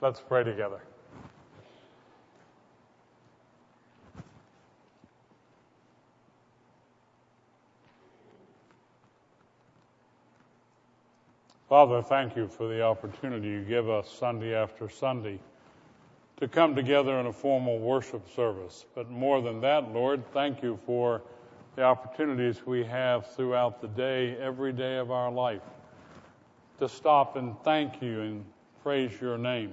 Let's 0.00 0.20
pray 0.20 0.44
together. 0.44 0.80
Father, 11.68 12.02
thank 12.02 12.34
you 12.34 12.48
for 12.48 12.66
the 12.66 12.82
opportunity 12.82 13.46
you 13.46 13.60
give 13.60 13.88
us 13.88 14.10
Sunday 14.10 14.54
after 14.54 14.88
Sunday 14.88 15.38
to 16.38 16.48
come 16.48 16.74
together 16.74 17.20
in 17.20 17.26
a 17.26 17.32
formal 17.32 17.78
worship 17.78 18.26
service. 18.34 18.86
But 18.94 19.10
more 19.10 19.42
than 19.42 19.60
that, 19.60 19.92
Lord, 19.92 20.24
thank 20.32 20.62
you 20.62 20.80
for 20.86 21.22
the 21.76 21.82
opportunities 21.82 22.66
we 22.66 22.84
have 22.84 23.32
throughout 23.36 23.82
the 23.82 23.88
day, 23.88 24.36
every 24.38 24.72
day 24.72 24.96
of 24.96 25.10
our 25.10 25.30
life, 25.30 25.62
to 26.78 26.88
stop 26.88 27.36
and 27.36 27.54
thank 27.62 28.00
you 28.02 28.22
and 28.22 28.44
praise 28.82 29.20
your 29.20 29.36
name. 29.36 29.72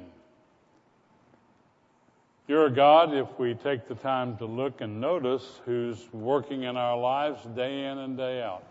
You're 2.48 2.68
a 2.68 2.72
God, 2.72 3.14
if 3.14 3.28
we 3.38 3.56
take 3.56 3.90
the 3.90 3.96
time 3.96 4.38
to 4.38 4.46
look 4.46 4.80
and 4.80 5.02
notice, 5.02 5.60
who's 5.66 6.08
working 6.14 6.64
in 6.64 6.78
our 6.78 6.98
lives 6.98 7.44
day 7.56 7.86
in 7.86 7.98
and 7.98 8.16
day 8.16 8.42
out. 8.42 8.64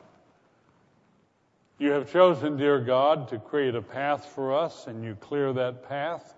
You 1.79 1.91
have 1.91 2.11
chosen, 2.11 2.57
dear 2.57 2.81
God, 2.81 3.29
to 3.29 3.39
create 3.39 3.75
a 3.75 3.83
path 3.83 4.25
for 4.35 4.57
us, 4.57 4.87
and 4.87 5.05
you 5.05 5.15
clear 5.15 5.53
that 5.53 5.87
path. 5.87 6.35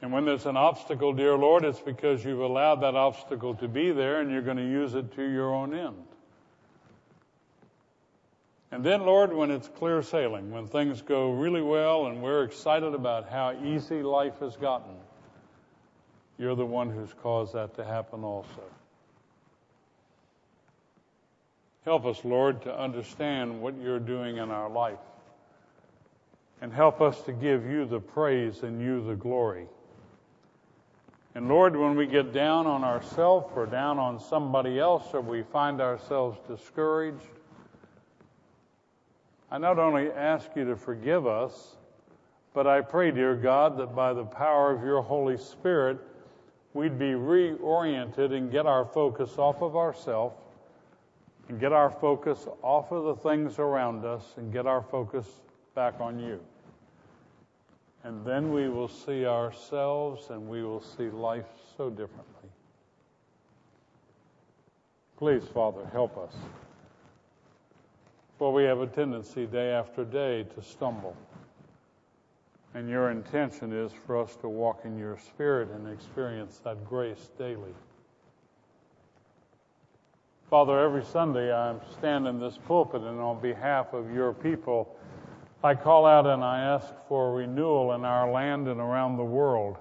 And 0.00 0.12
when 0.12 0.24
there's 0.24 0.46
an 0.46 0.56
obstacle, 0.56 1.12
dear 1.12 1.36
Lord, 1.36 1.64
it's 1.64 1.78
because 1.78 2.24
you've 2.24 2.40
allowed 2.40 2.82
that 2.82 2.96
obstacle 2.96 3.54
to 3.54 3.68
be 3.68 3.92
there 3.92 4.20
and 4.20 4.32
you're 4.32 4.42
going 4.42 4.56
to 4.56 4.68
use 4.68 4.96
it 4.96 5.14
to 5.14 5.22
your 5.22 5.54
own 5.54 5.72
end. 5.72 6.02
And 8.72 8.82
then, 8.82 9.02
Lord, 9.02 9.32
when 9.32 9.52
it's 9.52 9.68
clear 9.68 10.02
sailing, 10.02 10.50
when 10.50 10.66
things 10.66 11.02
go 11.02 11.30
really 11.30 11.62
well 11.62 12.06
and 12.06 12.20
we're 12.20 12.42
excited 12.42 12.94
about 12.94 13.28
how 13.28 13.56
easy 13.62 14.02
life 14.02 14.40
has 14.40 14.56
gotten, 14.56 14.96
you're 16.42 16.56
the 16.56 16.66
one 16.66 16.90
who's 16.90 17.14
caused 17.22 17.54
that 17.54 17.72
to 17.76 17.84
happen 17.84 18.24
also. 18.24 18.62
Help 21.84 22.04
us, 22.04 22.24
Lord, 22.24 22.62
to 22.62 22.76
understand 22.76 23.62
what 23.62 23.80
you're 23.80 24.00
doing 24.00 24.38
in 24.38 24.50
our 24.50 24.68
life. 24.68 24.98
And 26.60 26.72
help 26.72 27.00
us 27.00 27.20
to 27.22 27.32
give 27.32 27.64
you 27.64 27.84
the 27.84 28.00
praise 28.00 28.64
and 28.64 28.80
you 28.80 29.06
the 29.06 29.14
glory. 29.14 29.68
And 31.36 31.46
Lord, 31.46 31.76
when 31.76 31.96
we 31.96 32.06
get 32.06 32.32
down 32.32 32.66
on 32.66 32.82
ourselves 32.82 33.52
or 33.54 33.66
down 33.66 34.00
on 34.00 34.18
somebody 34.18 34.80
else 34.80 35.14
or 35.14 35.20
we 35.20 35.44
find 35.44 35.80
ourselves 35.80 36.40
discouraged, 36.48 37.38
I 39.48 39.58
not 39.58 39.78
only 39.78 40.10
ask 40.10 40.50
you 40.56 40.64
to 40.64 40.76
forgive 40.76 41.24
us, 41.24 41.76
but 42.52 42.66
I 42.66 42.80
pray, 42.80 43.12
dear 43.12 43.36
God, 43.36 43.78
that 43.78 43.94
by 43.94 44.12
the 44.12 44.24
power 44.24 44.74
of 44.74 44.82
your 44.82 45.02
Holy 45.02 45.36
Spirit, 45.36 45.98
we'd 46.74 46.98
be 46.98 47.12
reoriented 47.12 48.32
and 48.32 48.50
get 48.50 48.66
our 48.66 48.84
focus 48.84 49.38
off 49.38 49.62
of 49.62 49.76
ourselves 49.76 50.36
and 51.48 51.60
get 51.60 51.72
our 51.72 51.90
focus 51.90 52.46
off 52.62 52.92
of 52.92 53.04
the 53.04 53.28
things 53.28 53.58
around 53.58 54.04
us 54.04 54.34
and 54.36 54.52
get 54.52 54.66
our 54.66 54.82
focus 54.82 55.26
back 55.74 56.00
on 56.00 56.18
you. 56.18 56.40
And 58.04 58.24
then 58.24 58.52
we 58.52 58.68
will 58.68 58.88
see 58.88 59.26
ourselves 59.26 60.30
and 60.30 60.48
we 60.48 60.62
will 60.62 60.80
see 60.80 61.08
life 61.08 61.46
so 61.76 61.90
differently. 61.90 62.48
Please, 65.16 65.44
Father, 65.54 65.86
help 65.92 66.18
us. 66.18 66.34
For 68.38 68.52
we 68.52 68.64
have 68.64 68.80
a 68.80 68.88
tendency 68.88 69.46
day 69.46 69.70
after 69.70 70.04
day 70.04 70.44
to 70.54 70.62
stumble. 70.62 71.16
And 72.74 72.88
your 72.88 73.10
intention 73.10 73.72
is 73.72 73.92
for 74.06 74.20
us 74.20 74.36
to 74.36 74.48
walk 74.48 74.82
in 74.84 74.98
your 74.98 75.18
spirit 75.18 75.68
and 75.70 75.92
experience 75.92 76.60
that 76.64 76.84
grace 76.86 77.30
daily. 77.38 77.74
Father, 80.48 80.78
every 80.80 81.04
Sunday 81.04 81.52
I 81.52 81.74
stand 81.98 82.26
in 82.26 82.38
this 82.38 82.58
pulpit 82.66 83.02
and 83.02 83.20
on 83.20 83.40
behalf 83.40 83.92
of 83.92 84.12
your 84.12 84.32
people, 84.32 84.96
I 85.64 85.74
call 85.74 86.06
out 86.06 86.26
and 86.26 86.42
I 86.42 86.60
ask 86.60 86.92
for 87.08 87.34
renewal 87.34 87.92
in 87.92 88.04
our 88.04 88.30
land 88.30 88.68
and 88.68 88.80
around 88.80 89.16
the 89.16 89.24
world. 89.24 89.76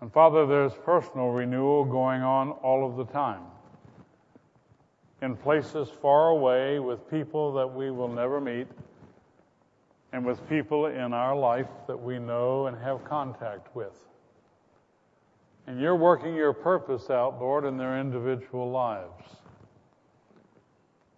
And 0.00 0.12
Father, 0.12 0.46
there's 0.46 0.72
personal 0.84 1.28
renewal 1.28 1.84
going 1.84 2.22
on 2.22 2.50
all 2.50 2.86
of 2.88 2.96
the 2.96 3.12
time. 3.12 3.42
In 5.22 5.36
places 5.36 5.88
far 6.02 6.30
away 6.30 6.78
with 6.78 7.08
people 7.10 7.52
that 7.54 7.66
we 7.66 7.90
will 7.90 8.08
never 8.08 8.40
meet, 8.40 8.66
and 10.14 10.24
with 10.24 10.48
people 10.48 10.86
in 10.86 11.12
our 11.12 11.34
life 11.34 11.66
that 11.88 12.00
we 12.00 12.20
know 12.20 12.68
and 12.68 12.78
have 12.78 13.04
contact 13.04 13.74
with. 13.74 13.92
And 15.66 15.80
you're 15.80 15.96
working 15.96 16.36
your 16.36 16.52
purpose 16.52 17.10
out, 17.10 17.40
Lord, 17.40 17.64
in 17.64 17.76
their 17.76 17.98
individual 17.98 18.70
lives. 18.70 19.24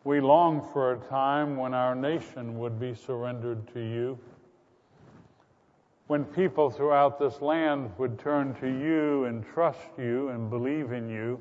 We 0.04 0.22
long 0.22 0.66
for 0.72 0.94
a 0.94 0.98
time 1.10 1.58
when 1.58 1.74
our 1.74 1.94
nation 1.94 2.58
would 2.58 2.80
be 2.80 2.94
surrendered 2.94 3.70
to 3.74 3.80
you, 3.80 4.18
when 6.06 6.24
people 6.24 6.70
throughout 6.70 7.18
this 7.18 7.42
land 7.42 7.90
would 7.98 8.18
turn 8.18 8.54
to 8.60 8.66
you 8.66 9.26
and 9.26 9.44
trust 9.44 9.90
you 9.98 10.30
and 10.30 10.48
believe 10.48 10.92
in 10.92 11.10
you, 11.10 11.38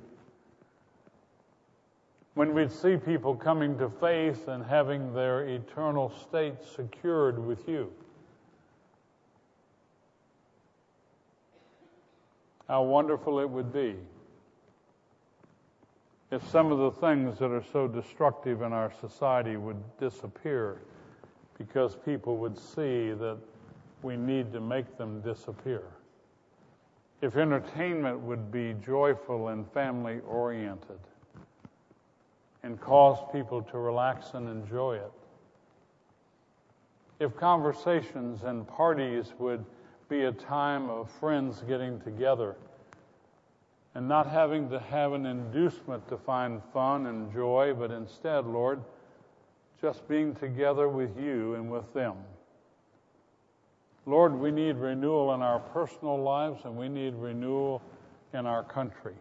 when 2.35 2.53
we'd 2.53 2.71
see 2.71 2.97
people 2.97 3.33
coming 3.33 3.77
to 3.77 3.89
faith 3.89 4.49
and 4.49 4.63
having 4.63 5.13
their 5.13 5.47
eternal 5.47 6.09
state 6.09 6.55
secured 6.75 7.39
with 7.39 7.67
you. 7.67 7.91
How 12.67 12.83
wonderful 12.83 13.39
it 13.39 13.49
would 13.49 13.71
be 13.71 13.95
if 16.31 16.45
some 16.49 16.71
of 16.71 16.79
the 16.79 16.91
things 16.91 17.39
that 17.39 17.51
are 17.51 17.63
so 17.71 17.87
destructive 17.87 18.61
in 18.61 18.73
our 18.73 18.91
society 18.99 19.55
would 19.55 19.81
disappear 19.97 20.81
because 21.57 21.95
people 21.95 22.35
would 22.35 22.57
see 22.57 23.13
that 23.13 23.37
we 24.01 24.17
need 24.17 24.51
to 24.51 24.59
make 24.59 24.97
them 24.97 25.21
disappear. 25.21 25.83
If 27.21 27.37
entertainment 27.37 28.19
would 28.19 28.51
be 28.51 28.75
joyful 28.85 29.49
and 29.49 29.71
family 29.71 30.19
oriented 30.27 30.99
and 32.65 32.81
cause 32.81 33.19
people 33.31 33.61
to 33.61 33.77
relax 33.77 34.33
and 34.33 34.49
enjoy 34.49 34.95
it. 34.95 35.11
If 37.19 37.37
conversations 37.37 38.41
and 38.43 38.67
parties 38.67 39.33
would 39.37 39.63
be 40.09 40.23
a 40.23 40.31
time 40.31 40.89
of 40.89 41.11
friends 41.19 41.63
getting 41.67 42.01
together 42.01 42.55
and 43.93 44.07
not 44.07 44.27
having 44.27 44.67
to 44.71 44.79
have 44.79 45.13
an 45.13 45.27
inducement 45.27 46.07
to 46.09 46.17
find 46.17 46.59
fun 46.73 47.05
and 47.05 47.31
joy, 47.31 47.73
but 47.77 47.91
instead, 47.91 48.47
Lord, 48.47 48.81
just 49.79 50.07
being 50.07 50.33
together 50.33 50.89
with 50.89 51.15
you 51.19 51.53
and 51.53 51.71
with 51.71 51.93
them. 51.93 52.15
Lord, 54.07 54.33
we 54.33 54.49
need 54.49 54.77
renewal 54.77 55.35
in 55.35 55.43
our 55.43 55.59
personal 55.59 56.19
lives 56.19 56.61
and 56.65 56.75
we 56.75 56.89
need 56.89 57.13
renewal 57.13 57.83
in 58.33 58.47
our 58.47 58.63
country. 58.63 59.15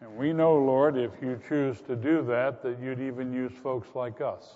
And 0.00 0.16
we 0.16 0.32
know, 0.32 0.56
Lord, 0.56 0.96
if 0.96 1.10
you 1.20 1.40
choose 1.48 1.80
to 1.82 1.96
do 1.96 2.22
that, 2.22 2.62
that 2.62 2.78
you'd 2.80 3.00
even 3.00 3.32
use 3.32 3.52
folks 3.62 3.88
like 3.94 4.20
us 4.20 4.54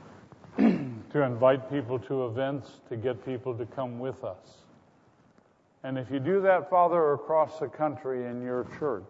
to 0.56 1.22
invite 1.22 1.70
people 1.70 1.98
to 2.00 2.26
events, 2.26 2.80
to 2.88 2.96
get 2.96 3.24
people 3.24 3.54
to 3.54 3.66
come 3.66 3.98
with 3.98 4.22
us. 4.22 4.62
And 5.82 5.98
if 5.98 6.10
you 6.10 6.20
do 6.20 6.40
that, 6.42 6.70
Father, 6.70 7.12
across 7.12 7.58
the 7.58 7.68
country 7.68 8.26
in 8.26 8.42
your 8.42 8.66
church, 8.78 9.04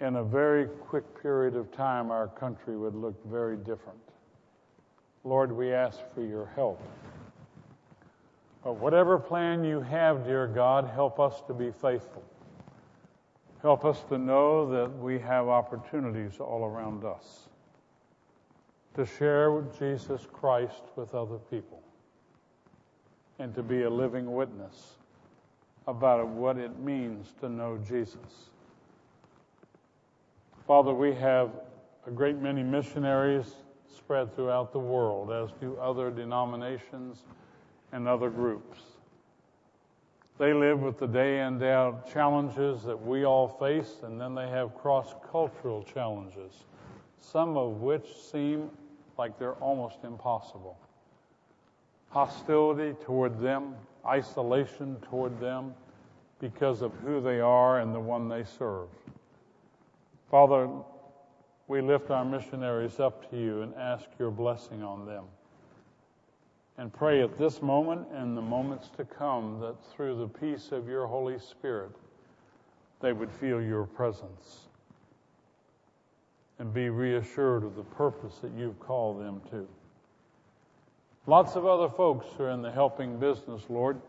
in 0.00 0.16
a 0.16 0.24
very 0.24 0.66
quick 0.66 1.04
period 1.22 1.56
of 1.56 1.72
time, 1.72 2.10
our 2.10 2.28
country 2.28 2.76
would 2.76 2.94
look 2.94 3.14
very 3.26 3.56
different. 3.56 3.98
Lord, 5.24 5.50
we 5.50 5.72
ask 5.72 5.98
for 6.14 6.22
your 6.22 6.46
help. 6.54 6.80
But 8.62 8.74
whatever 8.74 9.18
plan 9.18 9.64
you 9.64 9.80
have, 9.80 10.24
dear 10.24 10.46
God, 10.46 10.90
help 10.92 11.18
us 11.18 11.40
to 11.46 11.54
be 11.54 11.70
faithful. 11.70 12.24
Help 13.66 13.84
us 13.84 14.04
to 14.08 14.16
know 14.16 14.64
that 14.70 14.96
we 14.96 15.18
have 15.18 15.48
opportunities 15.48 16.38
all 16.38 16.64
around 16.64 17.04
us 17.04 17.48
to 18.94 19.04
share 19.04 19.60
Jesus 19.76 20.24
Christ 20.32 20.84
with 20.94 21.16
other 21.16 21.38
people 21.50 21.82
and 23.40 23.52
to 23.56 23.64
be 23.64 23.82
a 23.82 23.90
living 23.90 24.32
witness 24.32 24.98
about 25.88 26.28
what 26.28 26.58
it 26.58 26.78
means 26.78 27.34
to 27.40 27.48
know 27.48 27.76
Jesus. 27.88 28.50
Father, 30.68 30.94
we 30.94 31.12
have 31.16 31.50
a 32.06 32.12
great 32.12 32.38
many 32.38 32.62
missionaries 32.62 33.52
spread 33.96 34.32
throughout 34.36 34.72
the 34.72 34.78
world, 34.78 35.32
as 35.32 35.50
do 35.60 35.76
other 35.78 36.12
denominations 36.12 37.24
and 37.90 38.06
other 38.06 38.30
groups. 38.30 38.78
They 40.38 40.52
live 40.52 40.80
with 40.80 40.98
the 40.98 41.06
day 41.06 41.40
in, 41.40 41.58
day 41.58 41.72
out 41.72 42.12
challenges 42.12 42.82
that 42.82 43.00
we 43.00 43.24
all 43.24 43.48
face, 43.48 44.00
and 44.02 44.20
then 44.20 44.34
they 44.34 44.48
have 44.48 44.74
cross 44.74 45.14
cultural 45.30 45.82
challenges, 45.82 46.64
some 47.20 47.56
of 47.56 47.80
which 47.80 48.06
seem 48.30 48.70
like 49.16 49.38
they're 49.38 49.54
almost 49.54 50.04
impossible. 50.04 50.78
hostility 52.10 52.94
toward 53.04 53.40
them, 53.40 53.74
isolation 54.06 54.96
toward 55.10 55.38
them 55.40 55.74
because 56.38 56.82
of 56.82 56.92
who 57.04 57.20
they 57.20 57.40
are 57.40 57.80
and 57.80 57.94
the 57.94 58.00
one 58.00 58.28
they 58.28 58.44
serve. 58.44 58.88
Father, 60.30 60.68
we 61.68 61.80
lift 61.80 62.10
our 62.10 62.24
missionaries 62.24 63.00
up 63.00 63.28
to 63.30 63.36
you 63.36 63.62
and 63.62 63.74
ask 63.74 64.06
your 64.18 64.30
blessing 64.30 64.82
on 64.82 65.06
them. 65.06 65.24
And 66.78 66.92
pray 66.92 67.22
at 67.22 67.38
this 67.38 67.62
moment 67.62 68.06
and 68.12 68.36
the 68.36 68.42
moments 68.42 68.90
to 68.96 69.04
come 69.04 69.60
that 69.60 69.76
through 69.94 70.18
the 70.18 70.28
peace 70.28 70.72
of 70.72 70.88
your 70.88 71.06
Holy 71.06 71.38
Spirit, 71.38 71.90
they 73.00 73.12
would 73.12 73.30
feel 73.30 73.62
your 73.62 73.84
presence 73.84 74.68
and 76.58 76.72
be 76.72 76.88
reassured 76.90 77.64
of 77.64 77.76
the 77.76 77.82
purpose 77.82 78.38
that 78.42 78.52
you've 78.56 78.78
called 78.80 79.20
them 79.20 79.40
to. 79.50 79.66
Lots 81.26 81.56
of 81.56 81.66
other 81.66 81.88
folks 81.88 82.26
are 82.38 82.50
in 82.50 82.62
the 82.62 82.70
helping 82.70 83.18
business, 83.18 83.62
Lord. 83.68 84.00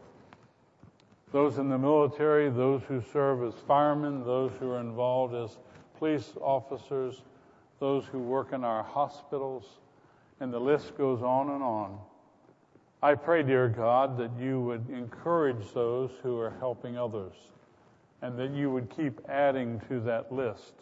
Those 1.31 1.57
in 1.57 1.67
the 1.67 1.77
military, 1.77 2.49
those 2.49 2.83
who 2.87 3.01
serve 3.11 3.43
as 3.43 3.53
firemen, 3.67 4.23
those 4.23 4.51
who 4.59 4.71
are 4.71 4.79
involved 4.79 5.35
as 5.35 5.57
police 5.97 6.33
officers, 6.39 7.21
those 7.79 8.05
who 8.05 8.19
work 8.19 8.53
in 8.53 8.63
our 8.63 8.83
hospitals, 8.83 9.65
and 10.39 10.53
the 10.53 10.59
list 10.59 10.97
goes 10.97 11.21
on 11.21 11.49
and 11.49 11.63
on. 11.63 11.99
I 13.01 13.13
pray, 13.13 13.43
dear 13.43 13.69
God, 13.69 14.17
that 14.17 14.31
you 14.39 14.59
would 14.61 14.89
encourage 14.89 15.71
those 15.73 16.11
who 16.23 16.39
are 16.39 16.55
helping 16.59 16.97
others 16.97 17.33
and 18.23 18.37
that 18.39 18.51
you 18.51 18.71
would 18.71 18.89
keep 18.89 19.21
adding 19.29 19.79
to 19.87 19.99
that 20.01 20.31
list. 20.31 20.73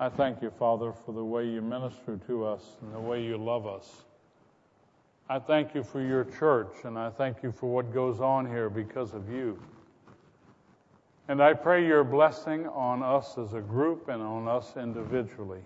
I 0.00 0.08
thank 0.08 0.42
you, 0.42 0.50
Father, 0.50 0.92
for 0.92 1.12
the 1.12 1.24
way 1.24 1.46
you 1.46 1.62
minister 1.62 2.18
to 2.26 2.44
us 2.44 2.76
and 2.82 2.92
the 2.92 3.00
way 3.00 3.22
you 3.22 3.36
love 3.36 3.66
us. 3.66 4.04
I 5.28 5.38
thank 5.38 5.76
you 5.76 5.84
for 5.84 6.00
your 6.00 6.24
church, 6.24 6.72
and 6.82 6.98
I 6.98 7.10
thank 7.10 7.44
you 7.44 7.52
for 7.52 7.72
what 7.72 7.94
goes 7.94 8.20
on 8.20 8.46
here 8.46 8.68
because 8.68 9.14
of 9.14 9.30
you. 9.30 9.56
And 11.28 11.40
I 11.40 11.52
pray 11.54 11.86
your 11.86 12.02
blessing 12.02 12.66
on 12.66 13.04
us 13.04 13.38
as 13.38 13.54
a 13.54 13.60
group 13.60 14.08
and 14.08 14.20
on 14.20 14.48
us 14.48 14.76
individually. 14.76 15.62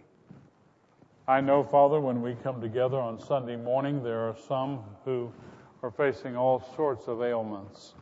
I 1.26 1.40
know, 1.40 1.64
Father, 1.64 2.02
when 2.02 2.20
we 2.20 2.34
come 2.34 2.60
together 2.60 2.98
on 2.98 3.18
Sunday 3.18 3.56
morning, 3.56 4.02
there 4.02 4.28
are 4.28 4.36
some 4.46 4.80
who 5.06 5.32
are 5.82 5.90
facing 5.90 6.36
all 6.36 6.62
sorts 6.76 7.08
of 7.08 7.22
ailments, 7.22 7.94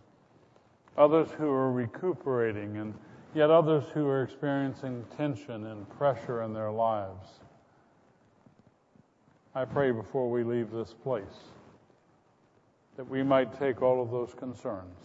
others 0.99 1.29
who 1.39 1.49
are 1.49 1.71
recuperating, 1.71 2.79
and 2.79 2.95
yet 3.33 3.49
others 3.49 3.85
who 3.95 4.09
are 4.09 4.25
experiencing 4.25 5.05
tension 5.17 5.67
and 5.67 5.89
pressure 5.91 6.43
in 6.43 6.53
their 6.53 6.73
lives. 6.73 7.29
I 9.55 9.67
pray 9.67 9.93
before 9.93 10.29
we 10.29 10.43
leave 10.43 10.73
this 10.73 10.93
place 10.93 11.45
that 12.97 13.09
we 13.09 13.23
might 13.23 13.57
take 13.57 13.83
all 13.83 14.03
of 14.03 14.11
those 14.11 14.35
concerns 14.35 14.99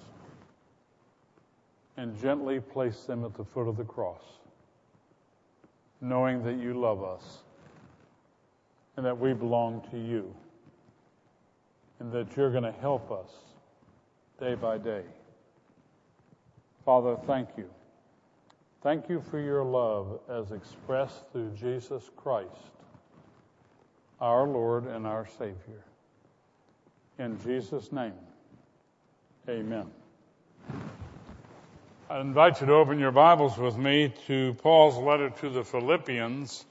and 1.98 2.20
gently 2.20 2.62
place 2.62 3.04
them 3.04 3.24
at 3.24 3.36
the 3.36 3.46
foot 3.46 3.68
of 3.68 3.78
the 3.78 3.84
cross, 3.84 4.24
knowing 6.02 6.44
that 6.44 6.58
you 6.58 6.74
love 6.74 7.04
us 7.04 7.44
and 8.98 9.06
that 9.06 9.18
we 9.18 9.34
belong 9.34 9.82
to 9.92 9.98
you 9.98 10.34
and 12.00 12.12
that 12.12 12.36
you're 12.36 12.52
going 12.52 12.64
to 12.64 12.72
help 12.72 13.12
us 13.12 13.32
day 14.40 14.56
by 14.56 14.78
day. 14.78 15.04
Father, 16.84 17.16
thank 17.26 17.50
you. 17.58 17.70
Thank 18.84 19.10
you 19.10 19.22
for 19.22 19.40
your 19.40 19.64
love 19.64 20.20
as 20.30 20.52
expressed 20.52 21.24
through 21.32 21.52
Jesus 21.52 22.10
Christ, 22.16 22.52
our 24.22 24.48
Lord 24.48 24.86
and 24.86 25.06
our 25.06 25.28
Savior. 25.38 25.84
In 27.20 27.40
Jesus' 27.44 27.92
name, 27.92 28.14
amen. 29.50 29.88
I 32.10 32.22
invite 32.22 32.62
you 32.62 32.68
to 32.68 32.74
open 32.74 33.00
your 33.00 33.12
Bibles 33.12 33.58
with 33.58 33.78
me 33.78 34.14
to 34.28 34.54
Paul's 34.62 34.98
letter 34.98 35.30
to 35.42 35.50
the 35.50 35.64
Philippians. 35.64 36.66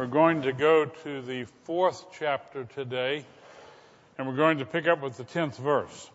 We're 0.00 0.06
going 0.06 0.40
to 0.44 0.54
go 0.54 0.86
to 0.86 1.20
the 1.20 1.44
fourth 1.64 2.06
chapter 2.18 2.64
today, 2.64 3.22
and 4.16 4.26
we're 4.26 4.34
going 4.34 4.56
to 4.60 4.64
pick 4.64 4.88
up 4.88 5.02
with 5.02 5.18
the 5.18 5.24
tenth 5.24 5.58
verse. 5.58 6.10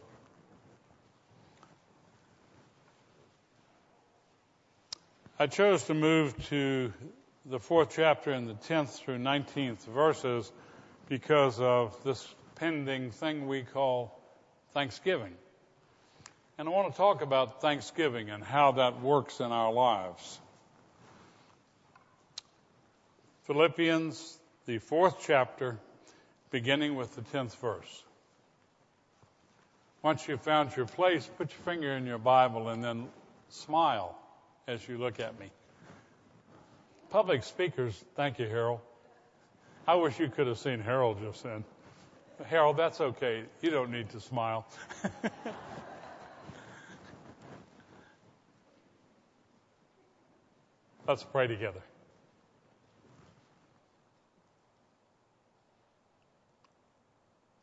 I 5.37 5.45
chose 5.45 5.83
to 5.83 5.93
move 5.93 6.35
to 6.47 6.93
the 7.45 7.59
fourth 7.59 7.93
chapter 7.95 8.33
in 8.33 8.47
the 8.47 8.55
10th 8.55 8.97
through 9.03 9.19
19th 9.19 9.85
verses 9.85 10.51
because 11.07 11.59
of 11.59 11.95
this 12.03 12.27
pending 12.55 13.11
thing 13.11 13.47
we 13.47 13.61
call 13.61 14.19
Thanksgiving. 14.73 15.35
And 16.57 16.67
I 16.67 16.71
want 16.71 16.91
to 16.91 16.97
talk 16.97 17.21
about 17.21 17.61
Thanksgiving 17.61 18.31
and 18.31 18.43
how 18.43 18.71
that 18.71 18.99
works 18.99 19.41
in 19.41 19.51
our 19.51 19.71
lives. 19.71 20.39
Philippians, 23.45 24.37
the 24.65 24.79
fourth 24.79 25.17
chapter, 25.21 25.77
beginning 26.49 26.95
with 26.95 27.15
the 27.15 27.21
10th 27.21 27.55
verse. 27.57 28.03
Once 30.01 30.27
you've 30.27 30.41
found 30.41 30.75
your 30.75 30.87
place, 30.87 31.29
put 31.37 31.51
your 31.51 31.59
finger 31.59 31.95
in 31.95 32.07
your 32.07 32.17
Bible 32.17 32.69
and 32.69 32.83
then 32.83 33.07
smile 33.49 34.17
as 34.67 34.87
you 34.87 34.97
look 34.97 35.19
at 35.19 35.39
me. 35.39 35.51
Public 37.11 37.43
speakers, 37.43 38.03
thank 38.15 38.39
you, 38.39 38.47
Harold. 38.47 38.79
I 39.87 39.93
wish 39.95 40.19
you 40.19 40.27
could 40.27 40.47
have 40.47 40.57
seen 40.57 40.79
Harold 40.79 41.19
just 41.21 41.43
then. 41.43 41.63
Harold, 42.45 42.77
that's 42.77 42.99
okay. 42.99 43.43
You 43.61 43.69
don't 43.69 43.91
need 43.91 44.09
to 44.09 44.19
smile. 44.19 44.65
Let's 51.07 51.23
pray 51.23 51.45
together. 51.45 51.81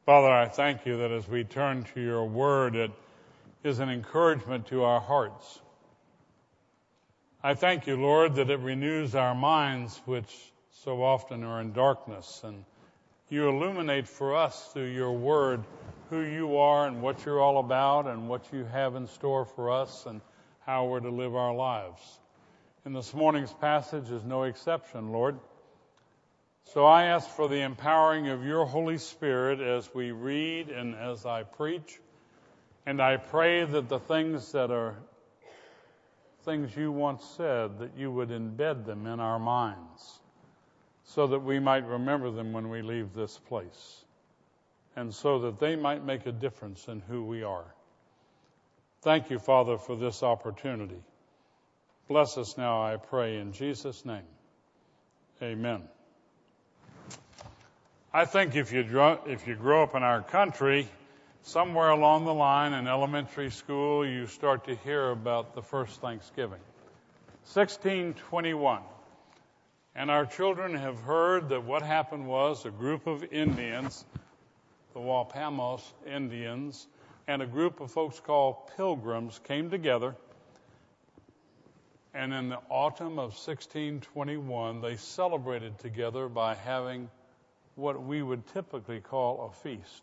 Father, 0.04 0.32
I 0.32 0.48
thank 0.48 0.84
you 0.84 0.96
that 0.96 1.12
as 1.12 1.28
we 1.28 1.44
turn 1.44 1.84
to 1.94 2.00
your 2.00 2.24
word, 2.24 2.74
it 2.74 2.90
is 3.62 3.78
an 3.78 3.88
encouragement 3.88 4.66
to 4.66 4.82
our 4.82 5.00
hearts. 5.00 5.60
I 7.40 7.54
thank 7.54 7.86
you, 7.86 7.94
Lord, 7.94 8.34
that 8.34 8.50
it 8.50 8.58
renews 8.58 9.14
our 9.14 9.36
minds, 9.36 10.02
which 10.04 10.52
so 10.72 11.04
often 11.04 11.44
are 11.44 11.60
in 11.60 11.72
darkness, 11.72 12.40
and 12.42 12.64
you 13.28 13.48
illuminate 13.48 14.08
for 14.08 14.34
us 14.34 14.70
through 14.72 14.90
your 14.90 15.12
word 15.12 15.62
who 16.10 16.22
you 16.22 16.56
are 16.56 16.88
and 16.88 17.00
what 17.00 17.24
you're 17.24 17.40
all 17.40 17.58
about 17.58 18.08
and 18.08 18.28
what 18.28 18.52
you 18.52 18.64
have 18.64 18.96
in 18.96 19.06
store 19.06 19.44
for 19.44 19.70
us 19.70 20.06
and 20.06 20.20
how 20.66 20.86
we're 20.86 20.98
to 20.98 21.10
live 21.10 21.36
our 21.36 21.54
lives. 21.54 22.02
And 22.84 22.96
this 22.96 23.14
morning's 23.14 23.52
passage 23.52 24.10
is 24.10 24.24
no 24.24 24.42
exception, 24.42 25.12
Lord. 25.12 25.38
So 26.64 26.86
I 26.86 27.06
ask 27.06 27.28
for 27.28 27.48
the 27.48 27.60
empowering 27.60 28.28
of 28.28 28.44
your 28.44 28.64
Holy 28.64 28.98
Spirit 28.98 29.60
as 29.60 29.92
we 29.94 30.10
read 30.10 30.70
and 30.70 30.94
as 30.94 31.26
I 31.26 31.42
preach. 31.42 32.00
And 32.86 33.00
I 33.00 33.16
pray 33.16 33.64
that 33.64 33.88
the 33.88 33.98
things 33.98 34.52
that 34.52 34.70
are 34.70 34.96
things 36.44 36.74
you 36.76 36.90
once 36.90 37.24
said, 37.36 37.78
that 37.78 37.96
you 37.96 38.10
would 38.10 38.30
embed 38.30 38.84
them 38.84 39.06
in 39.06 39.20
our 39.20 39.38
minds 39.38 40.20
so 41.04 41.26
that 41.26 41.40
we 41.40 41.58
might 41.58 41.86
remember 41.86 42.30
them 42.30 42.52
when 42.52 42.68
we 42.68 42.82
leave 42.82 43.12
this 43.14 43.38
place 43.48 44.04
and 44.96 45.14
so 45.14 45.40
that 45.40 45.58
they 45.58 45.76
might 45.76 46.04
make 46.04 46.26
a 46.26 46.32
difference 46.32 46.86
in 46.88 47.00
who 47.00 47.24
we 47.24 47.42
are. 47.42 47.74
Thank 49.02 49.30
you, 49.30 49.38
Father, 49.38 49.78
for 49.78 49.96
this 49.96 50.22
opportunity. 50.22 51.02
Bless 52.08 52.36
us 52.38 52.56
now, 52.56 52.82
I 52.82 52.96
pray, 52.96 53.38
in 53.38 53.52
Jesus' 53.52 54.04
name. 54.04 54.22
Amen. 55.42 55.82
I 58.14 58.26
think 58.26 58.56
if 58.56 58.72
you, 58.72 58.84
if 59.26 59.46
you 59.46 59.54
grow 59.54 59.84
up 59.84 59.94
in 59.94 60.02
our 60.02 60.20
country, 60.20 60.86
somewhere 61.44 61.88
along 61.88 62.26
the 62.26 62.34
line 62.34 62.74
in 62.74 62.86
elementary 62.86 63.50
school, 63.50 64.06
you 64.06 64.26
start 64.26 64.66
to 64.66 64.76
hear 64.76 65.10
about 65.10 65.54
the 65.54 65.62
first 65.62 65.98
Thanksgiving. 66.02 66.60
1621. 67.54 68.82
And 69.94 70.10
our 70.10 70.26
children 70.26 70.74
have 70.74 70.98
heard 70.98 71.48
that 71.48 71.64
what 71.64 71.80
happened 71.80 72.26
was 72.26 72.66
a 72.66 72.70
group 72.70 73.06
of 73.06 73.24
Indians, 73.32 74.04
the 74.92 75.00
Wampanoag 75.00 75.80
Indians, 76.06 76.86
and 77.26 77.40
a 77.40 77.46
group 77.46 77.80
of 77.80 77.92
folks 77.92 78.20
called 78.20 78.56
pilgrims 78.76 79.40
came 79.44 79.70
together. 79.70 80.14
And 82.12 82.34
in 82.34 82.50
the 82.50 82.58
autumn 82.68 83.18
of 83.18 83.32
1621, 83.32 84.82
they 84.82 84.96
celebrated 84.96 85.78
together 85.78 86.28
by 86.28 86.56
having 86.56 87.08
what 87.74 88.02
we 88.02 88.22
would 88.22 88.46
typically 88.48 89.00
call 89.00 89.50
a 89.50 89.62
feast. 89.62 90.02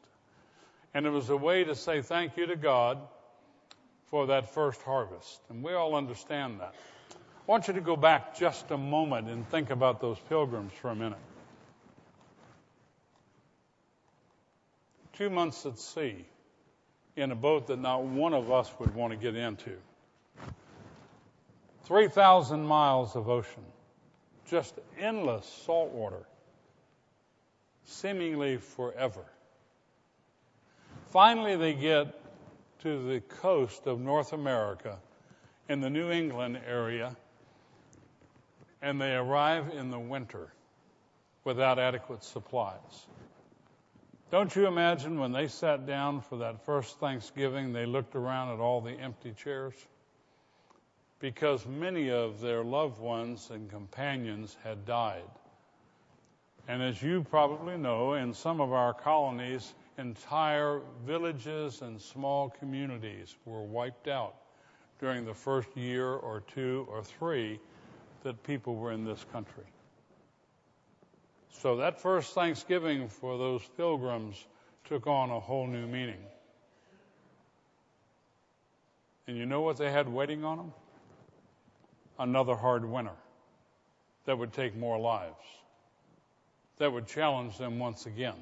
And 0.94 1.06
it 1.06 1.12
was 1.12 1.30
a 1.30 1.38
way 1.38 1.64
to 1.64 1.76
say 1.76 2.02
thank 2.02 2.38
you 2.38 2.48
to 2.48 2.56
God 2.56 2.98
for 4.08 4.28
that 4.28 4.54
first 4.54 4.82
harvest. 4.82 5.40
And 5.50 5.64
we 5.64 5.74
all 5.74 5.96
understand 5.96 6.60
that. 6.62 6.74
I 7.12 7.16
want 7.52 7.68
you 7.68 7.74
to 7.76 7.82
go 7.82 7.96
back 7.96 8.38
just 8.38 8.72
a 8.72 8.78
moment 8.78 9.28
and 9.28 9.48
think 9.50 9.70
about 9.70 10.02
those 10.02 10.18
pilgrims 10.28 10.72
for 10.82 10.90
a 10.90 10.96
minute. 10.96 11.20
two 15.20 15.30
months 15.30 15.66
at 15.66 15.78
sea 15.78 16.26
in 17.18 17.32
a 17.32 17.36
boat 17.36 17.68
that 17.68 17.78
not 17.78 18.06
one 18.06 18.34
of 18.34 18.50
us 18.50 18.72
would 18.80 18.96
want 18.96 19.12
to 19.12 19.18
get 19.18 19.36
into. 19.36 19.76
3,000 21.84 22.66
miles 22.66 23.18
of 23.18 23.28
ocean, 23.28 23.66
just 24.48 24.74
endless 24.98 25.46
salt 25.66 25.92
water, 25.92 26.26
seemingly 27.89 28.58
forever. 28.58 29.25
Finally, 31.10 31.55
they 31.55 31.74
get 31.74 32.22
to 32.79 33.08
the 33.08 33.19
coast 33.19 33.88
of 33.88 34.00
North 34.00 34.31
America 34.31 35.00
in 35.67 35.81
the 35.81 35.89
New 35.89 36.12
England 36.12 36.60
area, 36.67 37.15
and 38.81 39.01
they 39.01 39.13
arrive 39.15 39.72
in 39.74 39.89
the 39.89 40.00
winter 40.00 40.53
without 41.43 41.79
adequate 41.79 42.24
supplies. 42.24 43.08
Don't 44.31 44.55
you 44.55 44.67
imagine 44.67 45.19
when 45.19 45.31
they 45.31 45.48
sat 45.48 45.88
down 45.88 46.22
for 46.22 46.38
that 46.38 46.63
first 46.65 47.00
Thanksgiving, 47.00 47.74
they 47.74 47.88
looked 47.88 48.15
around 48.15 48.53
at 48.53 48.60
all 48.60 48.81
the 48.81 48.91
empty 48.91 49.34
chairs? 49.34 49.74
Because 51.19 51.65
many 51.65 52.12
of 52.12 52.39
their 52.39 52.63
loved 52.63 53.00
ones 53.00 53.50
and 53.51 53.69
companions 53.69 54.55
had 54.63 54.86
died. 54.86 55.24
And 56.70 56.84
as 56.84 57.02
you 57.02 57.24
probably 57.24 57.78
know, 57.78 58.14
in 58.14 58.32
some 58.32 58.62
of 58.62 58.74
our 58.74 58.94
colonies, 58.94 59.74
entire 59.98 60.82
villages 61.04 61.82
and 61.82 62.00
small 62.00 62.52
communities 62.60 63.36
were 63.44 63.64
wiped 63.64 64.08
out 64.08 64.36
during 65.00 65.26
the 65.26 65.34
first 65.34 65.76
year 65.76 66.08
or 66.08 66.42
two 66.54 66.86
or 66.88 67.02
three 67.04 67.60
that 68.22 68.44
people 68.44 68.76
were 68.76 68.92
in 68.92 69.04
this 69.04 69.26
country. 69.32 69.64
So 71.50 71.78
that 71.78 72.00
first 72.00 72.36
Thanksgiving 72.36 73.08
for 73.10 73.40
those 73.40 73.64
pilgrims 73.76 74.46
took 74.86 75.08
on 75.08 75.32
a 75.32 75.40
whole 75.40 75.66
new 75.66 75.88
meaning. 75.88 76.22
And 79.26 79.36
you 79.36 79.48
know 79.48 79.62
what 79.62 79.78
they 79.78 79.92
had 79.92 80.08
waiting 80.08 80.46
on 80.46 80.58
them? 80.58 80.74
Another 82.20 82.56
hard 82.56 82.86
winter 82.86 83.18
that 84.26 84.38
would 84.38 84.54
take 84.54 84.76
more 84.76 85.00
lives, 85.00 85.34
that 86.79 86.91
would 86.91 87.07
challenge 87.07 87.57
them 87.57 87.77
once 87.77 88.05
again. 88.05 88.36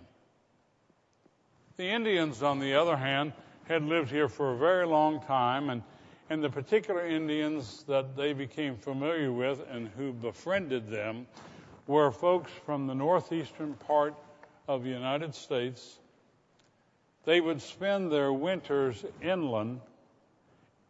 The 1.76 1.86
Indians, 1.86 2.42
on 2.42 2.60
the 2.60 2.74
other 2.74 2.96
hand, 2.96 3.34
had 3.68 3.84
lived 3.84 4.10
here 4.10 4.30
for 4.30 4.54
a 4.54 4.58
very 4.58 4.88
long 4.88 5.20
time, 5.22 5.70
and, 5.70 5.84
and 6.30 6.44
the 6.44 6.50
particular 6.50 7.06
Indians 7.06 7.84
that 7.88 8.16
they 8.16 8.34
became 8.34 8.78
familiar 8.78 9.32
with 9.32 9.60
and 9.70 9.90
who 9.90 10.14
befriended 10.14 10.90
them 10.90 11.28
were 11.86 12.12
folks 12.12 12.52
from 12.66 12.88
the 12.88 12.96
northeastern 12.96 13.74
part 13.74 14.16
of 14.68 14.84
the 14.84 14.90
United 14.90 15.36
States. 15.36 16.00
They 17.26 17.42
would 17.42 17.62
spend 17.62 18.12
their 18.12 18.32
winters 18.32 19.04
inland 19.22 19.82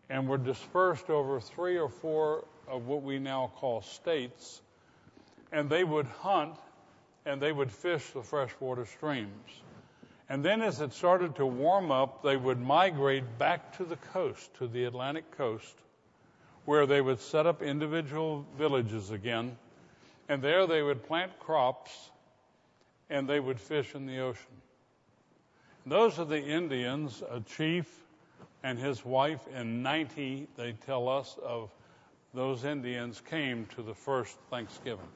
and 0.10 0.28
were 0.28 0.38
dispersed 0.38 1.10
over 1.10 1.40
three 1.40 1.78
or 1.78 1.90
four 1.90 2.46
of 2.68 2.88
what 2.88 3.04
we 3.04 3.20
now 3.20 3.52
call 3.56 3.82
states. 3.82 4.62
And 5.52 5.70
they 5.70 5.84
would 5.84 6.06
hunt 6.06 6.56
and 7.28 7.42
they 7.42 7.52
would 7.52 7.72
fish 7.72 8.04
the 8.12 8.24
freshwater 8.24 8.86
streams. 8.86 9.52
And 10.30 10.44
then 10.44 10.62
as 10.62 10.82
it 10.82 10.94
started 10.94 11.36
to 11.36 11.46
warm 11.46 11.92
up, 11.92 12.24
they 12.24 12.38
would 12.38 12.60
migrate 12.60 13.38
back 13.38 13.78
to 13.78 13.84
the 13.84 13.98
coast, 13.98 14.54
to 14.56 14.68
the 14.68 14.86
Atlantic 14.86 15.38
coast, 15.38 15.76
where 16.66 16.86
they 16.86 17.02
would 17.02 17.20
set 17.20 17.46
up 17.46 17.62
individual 17.62 18.46
villages 18.58 19.12
again. 19.12 19.58
And 20.30 20.42
there 20.42 20.68
they 20.68 20.82
would 20.82 21.06
plant 21.06 21.38
crops 21.40 21.92
and 23.10 23.28
they 23.28 23.40
would 23.40 23.60
fish 23.60 23.94
in 23.94 24.06
the 24.06 24.20
ocean. 24.20 24.62
Those 25.86 26.20
are 26.20 26.26
the 26.26 26.42
Indians, 26.42 27.24
a 27.30 27.40
chief 27.40 27.86
and 28.64 28.78
his 28.78 29.06
wife, 29.06 29.40
and 29.54 29.84
90, 29.84 30.48
they 30.58 30.74
tell 30.86 31.08
us, 31.08 31.38
of 31.42 31.70
those 32.34 32.66
Indians 32.66 33.22
came 33.30 33.66
to 33.76 33.82
the 33.82 33.94
first 33.94 34.36
Thanksgiving. 34.50 35.08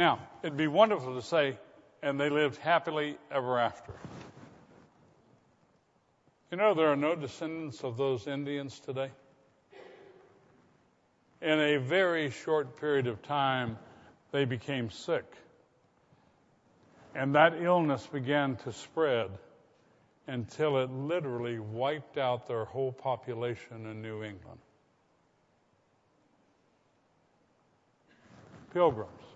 Now, 0.00 0.18
it'd 0.42 0.56
be 0.56 0.66
wonderful 0.66 1.16
to 1.16 1.20
say, 1.20 1.58
and 2.02 2.18
they 2.18 2.30
lived 2.30 2.56
happily 2.56 3.18
ever 3.30 3.58
after. 3.58 3.92
You 6.50 6.56
know, 6.56 6.72
there 6.72 6.90
are 6.90 6.96
no 6.96 7.14
descendants 7.14 7.84
of 7.84 7.98
those 7.98 8.26
Indians 8.26 8.80
today. 8.80 9.10
In 11.42 11.60
a 11.60 11.76
very 11.76 12.30
short 12.30 12.80
period 12.80 13.08
of 13.08 13.20
time, 13.20 13.76
they 14.32 14.46
became 14.46 14.88
sick. 14.88 15.26
And 17.14 17.34
that 17.34 17.60
illness 17.60 18.06
began 18.06 18.56
to 18.64 18.72
spread 18.72 19.28
until 20.26 20.78
it 20.78 20.90
literally 20.90 21.58
wiped 21.58 22.16
out 22.16 22.48
their 22.48 22.64
whole 22.64 22.92
population 22.92 23.84
in 23.84 24.00
New 24.00 24.24
England. 24.24 24.60
Pilgrims. 28.72 29.29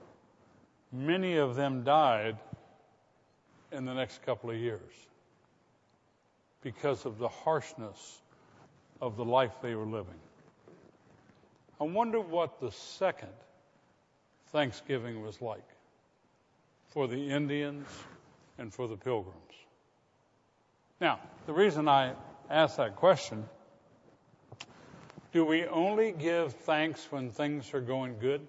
Many 0.95 1.39
of 1.39 1.57
them 1.57 1.83
died 1.83 2.39
in 3.73 3.85
the 3.85 3.95
next 3.95 4.23
couple 4.23 4.51
of 4.51 4.57
years 4.57 4.93
because 6.63 7.05
of 7.05 7.19
the 7.19 7.27
harshness 7.27 8.21
of 9.01 9.17
the 9.17 9.25
life 9.25 9.51
they 9.61 9.75
were 9.75 9.87
living. 9.87 10.15
I 11.81 11.85
wonder 11.85 12.21
what 12.21 12.61
the 12.61 12.71
second 12.71 13.33
Thanksgiving 14.53 15.21
was 15.21 15.43
like 15.43 15.67
for 16.91 17.09
the 17.09 17.29
Indians 17.29 17.89
and 18.57 18.73
for 18.73 18.87
the 18.87 18.97
Pilgrims. 18.97 19.35
Now, 21.01 21.19
the 21.47 21.53
reason 21.53 21.89
I 21.89 22.13
ask 22.49 22.77
that 22.77 22.95
question 22.95 23.49
do 25.33 25.45
we 25.45 25.67
only 25.67 26.13
give 26.13 26.53
thanks 26.53 27.11
when 27.11 27.31
things 27.31 27.75
are 27.75 27.81
going 27.81 28.21
good? 28.21 28.47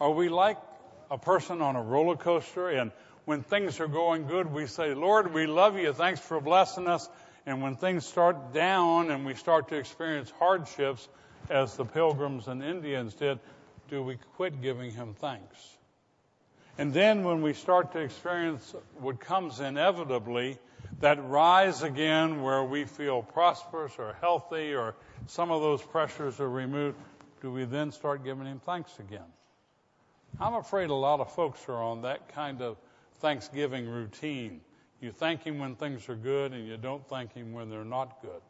Are 0.00 0.10
we 0.10 0.28
like 0.28 0.58
a 1.10 1.18
person 1.18 1.62
on 1.62 1.76
a 1.76 1.82
roller 1.82 2.16
coaster, 2.16 2.68
and 2.68 2.92
when 3.24 3.42
things 3.42 3.80
are 3.80 3.88
going 3.88 4.26
good, 4.26 4.52
we 4.52 4.66
say, 4.66 4.94
Lord, 4.94 5.34
we 5.34 5.46
love 5.46 5.78
you. 5.78 5.92
Thanks 5.92 6.20
for 6.20 6.40
blessing 6.40 6.86
us. 6.86 7.08
And 7.46 7.62
when 7.62 7.76
things 7.76 8.06
start 8.06 8.52
down 8.52 9.10
and 9.10 9.24
we 9.24 9.34
start 9.34 9.68
to 9.68 9.76
experience 9.76 10.30
hardships, 10.38 11.08
as 11.50 11.74
the 11.76 11.84
pilgrims 11.84 12.46
and 12.46 12.62
Indians 12.62 13.14
did, 13.14 13.38
do 13.90 14.02
we 14.02 14.18
quit 14.36 14.60
giving 14.60 14.90
him 14.90 15.14
thanks? 15.18 15.56
And 16.76 16.92
then 16.92 17.24
when 17.24 17.42
we 17.42 17.54
start 17.54 17.92
to 17.92 18.00
experience 18.00 18.74
what 18.98 19.18
comes 19.20 19.60
inevitably, 19.60 20.58
that 21.00 21.22
rise 21.28 21.82
again 21.82 22.42
where 22.42 22.62
we 22.62 22.84
feel 22.84 23.22
prosperous 23.22 23.92
or 23.98 24.14
healthy 24.20 24.74
or 24.74 24.94
some 25.26 25.50
of 25.50 25.60
those 25.60 25.82
pressures 25.82 26.38
are 26.38 26.48
removed, 26.48 26.96
do 27.40 27.50
we 27.50 27.64
then 27.64 27.92
start 27.92 28.24
giving 28.24 28.46
him 28.46 28.60
thanks 28.64 28.92
again? 28.98 29.26
I'm 30.40 30.54
afraid 30.54 30.90
a 30.90 30.94
lot 30.94 31.20
of 31.20 31.32
folks 31.32 31.60
are 31.68 31.82
on 31.82 32.02
that 32.02 32.28
kind 32.34 32.62
of 32.62 32.76
Thanksgiving 33.20 33.88
routine. 33.88 34.60
You 35.00 35.12
thank 35.12 35.42
Him 35.42 35.58
when 35.58 35.74
things 35.74 36.08
are 36.08 36.16
good, 36.16 36.52
and 36.52 36.66
you 36.66 36.76
don't 36.76 37.06
thank 37.08 37.32
Him 37.32 37.52
when 37.52 37.70
they're 37.70 37.84
not 37.84 38.22
good. 38.22 38.40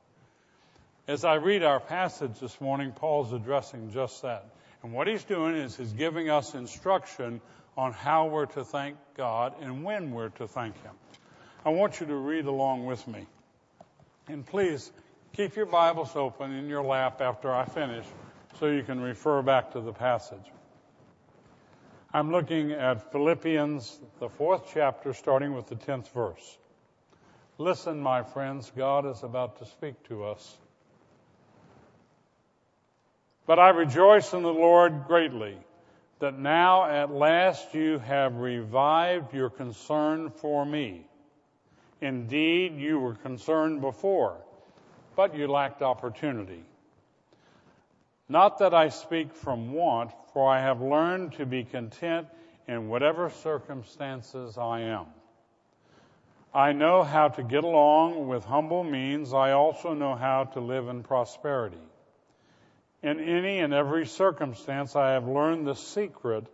As 1.07 1.25
I 1.25 1.35
read 1.35 1.63
our 1.63 1.81
passage 1.81 2.39
this 2.41 2.61
morning, 2.61 2.93
Paul's 2.93 3.33
addressing 3.33 3.93
just 3.93 4.23
that. 4.23 4.45
And 4.83 4.93
what 4.93 5.09
he's 5.09 5.25
doing 5.25 5.57
is 5.57 5.77
he's 5.77 5.93
giving 5.93 6.29
us 6.31 6.55
instruction 6.55 7.41
on 7.77 7.93
how 7.93 8.27
we're 8.27 8.47
to 8.47 8.65
thank 8.65 8.97
God 9.17 9.55
and 9.61 9.85
when 9.85 10.11
we're 10.11 10.31
to 10.31 10.47
thank 10.47 10.75
Him. 10.83 10.93
I 11.65 11.71
want 11.71 12.01
you 12.01 12.07
to 12.07 12.15
read 12.15 12.45
along 12.45 12.87
with 12.87 13.07
me. 13.07 13.27
And 14.29 14.45
please 14.45 14.91
keep 15.33 15.57
your 15.57 15.67
Bibles 15.67 16.15
open 16.15 16.53
in 16.53 16.69
your 16.69 16.83
lap 16.83 17.21
after 17.21 17.53
I 17.53 17.65
finish 17.65 18.05
so 18.59 18.67
you 18.67 18.83
can 18.83 19.01
refer 19.01 19.43
back 19.43 19.73
to 19.73 19.81
the 19.81 19.93
passage. 19.93 20.45
I'm 22.13 22.33
looking 22.33 22.73
at 22.73 23.13
Philippians, 23.13 24.01
the 24.19 24.31
fourth 24.31 24.71
chapter, 24.73 25.13
starting 25.13 25.53
with 25.53 25.67
the 25.67 25.75
tenth 25.75 26.11
verse. 26.15 26.59
Listen, 27.59 28.01
my 28.01 28.23
friends, 28.23 28.73
God 28.75 29.05
is 29.05 29.23
about 29.23 29.59
to 29.59 29.67
speak 29.67 30.03
to 30.05 30.25
us. 30.25 30.57
But 33.47 33.59
I 33.59 33.71
rejoice 33.71 34.33
in 34.33 34.43
the 34.43 34.49
Lord 34.49 35.05
greatly 35.07 35.59
that 36.21 36.39
now 36.39 36.87
at 36.87 37.11
last 37.11 37.75
you 37.75 37.99
have 37.99 38.37
revived 38.37 39.35
your 39.35 39.51
concern 39.51 40.31
for 40.31 40.65
me. 40.65 41.05
Indeed, 42.01 42.77
you 42.77 43.01
were 43.01 43.17
concerned 43.17 43.83
before, 43.83 44.39
but 45.15 45.37
you 45.37 45.47
lacked 45.47 45.83
opportunity. 45.83 46.65
Not 48.29 48.59
that 48.59 48.75
I 48.75 48.91
speak 48.91 49.33
from 49.35 49.73
want, 49.73 50.13
for 50.33 50.51
I 50.51 50.61
have 50.61 50.83
learned 50.83 51.33
to 51.35 51.47
be 51.47 51.65
content 51.65 52.29
in 52.67 52.89
whatever 52.89 53.31
circumstances 53.31 54.59
I 54.59 54.81
am. 54.81 55.07
I 56.53 56.73
know 56.73 57.03
how 57.03 57.29
to 57.29 57.43
get 57.43 57.65
along 57.65 58.29
with 58.29 58.45
humble 58.45 58.85
means. 58.85 59.33
I 59.33 59.53
also 59.53 59.95
know 59.95 60.15
how 60.15 60.45
to 60.45 60.61
live 60.61 60.89
in 60.89 61.03
prosperity. 61.03 61.81
In 63.03 63.21
any 63.21 63.61
and 63.61 63.73
every 63.73 64.07
circumstance, 64.07 64.97
I 64.97 65.13
have 65.13 65.27
learned 65.27 65.67
the 65.67 65.75
secret 65.75 66.47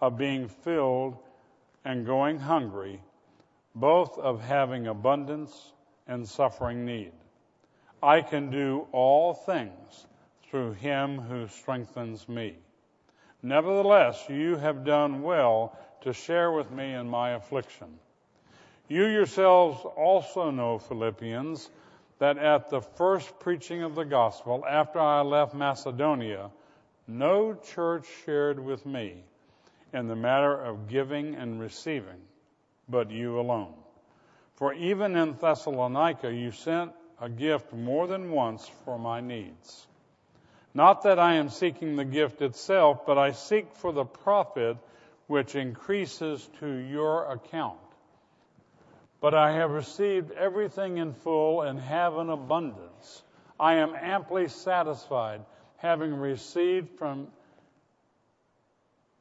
of 0.00 0.18
being 0.18 0.48
filled 0.48 1.16
and 1.84 2.06
going 2.06 2.38
hungry, 2.38 3.00
both 3.74 4.18
of 4.18 4.40
having 4.42 4.86
abundance 4.86 5.72
and 6.06 6.28
suffering 6.28 6.84
need. 6.84 7.12
I 8.02 8.20
can 8.20 8.50
do 8.50 8.86
all 8.92 9.34
things 9.34 10.06
through 10.50 10.72
him 10.72 11.18
who 11.18 11.46
strengthens 11.48 12.28
me. 12.28 12.56
Nevertheless, 13.42 14.24
you 14.28 14.56
have 14.56 14.84
done 14.84 15.22
well 15.22 15.78
to 16.02 16.12
share 16.12 16.52
with 16.52 16.70
me 16.70 16.94
in 16.94 17.08
my 17.08 17.30
affliction. 17.30 17.98
You 18.88 19.06
yourselves 19.06 19.84
also 19.96 20.50
know, 20.50 20.78
Philippians, 20.78 21.70
that 22.18 22.38
at 22.38 22.70
the 22.70 22.80
first 22.80 23.38
preaching 23.40 23.82
of 23.82 23.94
the 23.94 24.04
gospel, 24.04 24.64
after 24.68 25.00
I 25.00 25.20
left 25.22 25.54
Macedonia, 25.54 26.50
no 27.06 27.54
church 27.54 28.06
shared 28.24 28.58
with 28.58 28.86
me 28.86 29.22
in 29.92 30.08
the 30.08 30.16
matter 30.16 30.54
of 30.54 30.88
giving 30.88 31.34
and 31.34 31.60
receiving, 31.60 32.20
but 32.88 33.10
you 33.10 33.38
alone. 33.38 33.74
For 34.54 34.72
even 34.72 35.16
in 35.16 35.34
Thessalonica 35.34 36.32
you 36.32 36.50
sent 36.50 36.92
a 37.20 37.28
gift 37.28 37.72
more 37.72 38.06
than 38.06 38.30
once 38.30 38.70
for 38.84 38.98
my 38.98 39.20
needs. 39.20 39.86
Not 40.76 41.04
that 41.04 41.18
I 41.18 41.36
am 41.36 41.48
seeking 41.48 41.96
the 41.96 42.04
gift 42.04 42.42
itself, 42.42 43.06
but 43.06 43.16
I 43.16 43.32
seek 43.32 43.74
for 43.76 43.92
the 43.92 44.04
profit 44.04 44.76
which 45.26 45.54
increases 45.54 46.46
to 46.60 46.66
your 46.66 47.32
account. 47.32 47.78
But 49.22 49.32
I 49.32 49.52
have 49.52 49.70
received 49.70 50.32
everything 50.32 50.98
in 50.98 51.14
full 51.14 51.62
and 51.62 51.80
have 51.80 52.18
an 52.18 52.28
abundance. 52.28 53.22
I 53.58 53.76
am 53.76 53.94
amply 53.94 54.48
satisfied, 54.48 55.40
having 55.78 56.12
received 56.12 56.98
from 56.98 57.28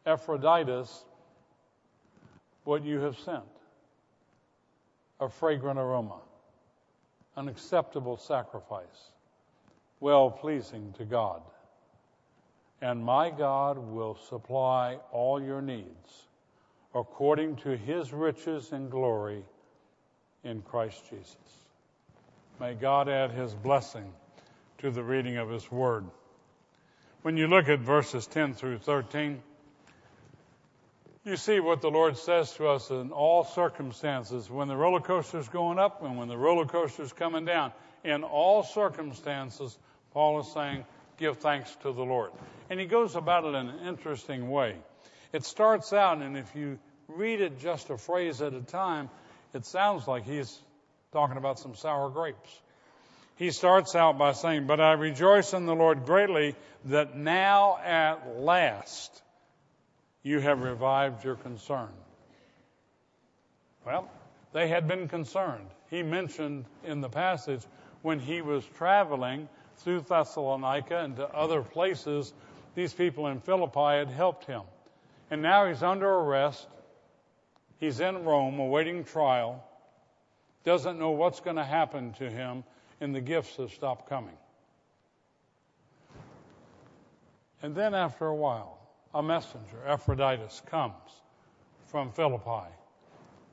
Epaphroditus 0.05 1.05
what 2.65 2.83
you 2.83 2.99
have 2.99 3.17
sent 3.19 3.45
a 5.21 5.29
fragrant 5.29 5.79
aroma, 5.79 6.19
an 7.37 7.47
acceptable 7.47 8.17
sacrifice, 8.17 9.13
well 10.05 10.29
pleasing 10.29 10.93
to 10.99 11.03
God. 11.03 11.41
And 12.79 13.03
my 13.03 13.31
God 13.31 13.79
will 13.79 14.19
supply 14.29 14.99
all 15.11 15.41
your 15.41 15.63
needs 15.63 16.27
according 16.93 17.55
to 17.63 17.75
his 17.75 18.13
riches 18.13 18.71
and 18.71 18.91
glory 18.91 19.43
in 20.43 20.61
Christ 20.61 21.01
Jesus. 21.09 21.35
May 22.59 22.75
God 22.75 23.09
add 23.09 23.31
his 23.31 23.55
blessing 23.55 24.13
to 24.77 24.91
the 24.91 25.01
reading 25.01 25.37
of 25.37 25.49
his 25.49 25.71
word. 25.71 26.05
When 27.23 27.35
you 27.35 27.47
look 27.47 27.67
at 27.67 27.79
verses 27.79 28.27
10 28.27 28.53
through 28.53 28.77
13, 28.77 29.41
you 31.23 31.35
see 31.35 31.59
what 31.59 31.81
the 31.81 31.89
Lord 31.89 32.15
says 32.17 32.53
to 32.57 32.67
us 32.67 32.91
in 32.91 33.09
all 33.09 33.43
circumstances 33.43 34.51
when 34.51 34.67
the 34.67 34.77
roller 34.77 35.01
coaster 35.01 35.39
is 35.39 35.49
going 35.49 35.79
up 35.79 36.03
and 36.03 36.15
when 36.15 36.27
the 36.27 36.37
roller 36.37 36.67
coaster 36.67 37.01
is 37.01 37.11
coming 37.11 37.45
down. 37.45 37.71
In 38.03 38.23
all 38.23 38.61
circumstances, 38.61 39.75
Paul 40.15 40.39
is 40.39 40.47
saying, 40.53 40.85
give 41.17 41.39
thanks 41.39 41.75
to 41.81 41.91
the 41.91 42.05
Lord. 42.05 42.31
And 42.69 42.79
he 42.79 42.85
goes 42.85 43.17
about 43.17 43.43
it 43.43 43.49
in 43.49 43.67
an 43.67 43.85
interesting 43.85 44.49
way. 44.49 44.77
It 45.33 45.43
starts 45.43 45.91
out, 45.91 46.21
and 46.21 46.37
if 46.37 46.55
you 46.55 46.79
read 47.09 47.41
it 47.41 47.59
just 47.59 47.89
a 47.89 47.97
phrase 47.97 48.41
at 48.41 48.53
a 48.53 48.61
time, 48.61 49.09
it 49.53 49.65
sounds 49.65 50.07
like 50.07 50.23
he's 50.23 50.57
talking 51.11 51.35
about 51.35 51.59
some 51.59 51.75
sour 51.75 52.09
grapes. 52.09 52.61
He 53.35 53.51
starts 53.51 53.93
out 53.93 54.17
by 54.17 54.31
saying, 54.31 54.67
But 54.67 54.79
I 54.79 54.93
rejoice 54.93 55.51
in 55.51 55.65
the 55.65 55.75
Lord 55.75 56.05
greatly 56.05 56.55
that 56.85 57.17
now 57.17 57.77
at 57.83 58.39
last 58.39 59.21
you 60.23 60.39
have 60.39 60.61
revived 60.61 61.25
your 61.25 61.35
concern. 61.35 61.89
Well, 63.85 64.09
they 64.53 64.69
had 64.69 64.87
been 64.87 65.09
concerned. 65.09 65.67
He 65.89 66.03
mentioned 66.03 66.63
in 66.85 67.01
the 67.01 67.09
passage 67.09 67.61
when 68.01 68.21
he 68.21 68.41
was 68.41 68.63
traveling 68.77 69.49
through 69.77 70.01
Thessalonica 70.01 70.99
and 70.99 71.15
to 71.17 71.27
other 71.27 71.61
places, 71.61 72.33
these 72.75 72.93
people 72.93 73.27
in 73.27 73.39
Philippi 73.39 73.97
had 73.97 74.09
helped 74.09 74.45
him. 74.45 74.61
And 75.31 75.41
now 75.41 75.67
he's 75.67 75.83
under 75.83 76.09
arrest. 76.09 76.67
He's 77.79 77.99
in 77.99 78.23
Rome 78.23 78.59
awaiting 78.59 79.03
trial. 79.03 79.63
Doesn't 80.63 80.99
know 80.99 81.11
what's 81.11 81.39
going 81.39 81.57
to 81.57 81.63
happen 81.63 82.13
to 82.13 82.29
him, 82.29 82.63
and 82.99 83.13
the 83.13 83.21
gifts 83.21 83.57
have 83.57 83.71
stopped 83.71 84.09
coming. 84.09 84.37
And 87.61 87.75
then 87.75 87.93
after 87.93 88.25
a 88.27 88.35
while, 88.35 88.77
a 89.13 89.23
messenger, 89.23 89.77
Epaphroditus, 89.85 90.61
comes 90.67 90.93
from 91.87 92.11
Philippi 92.11 92.69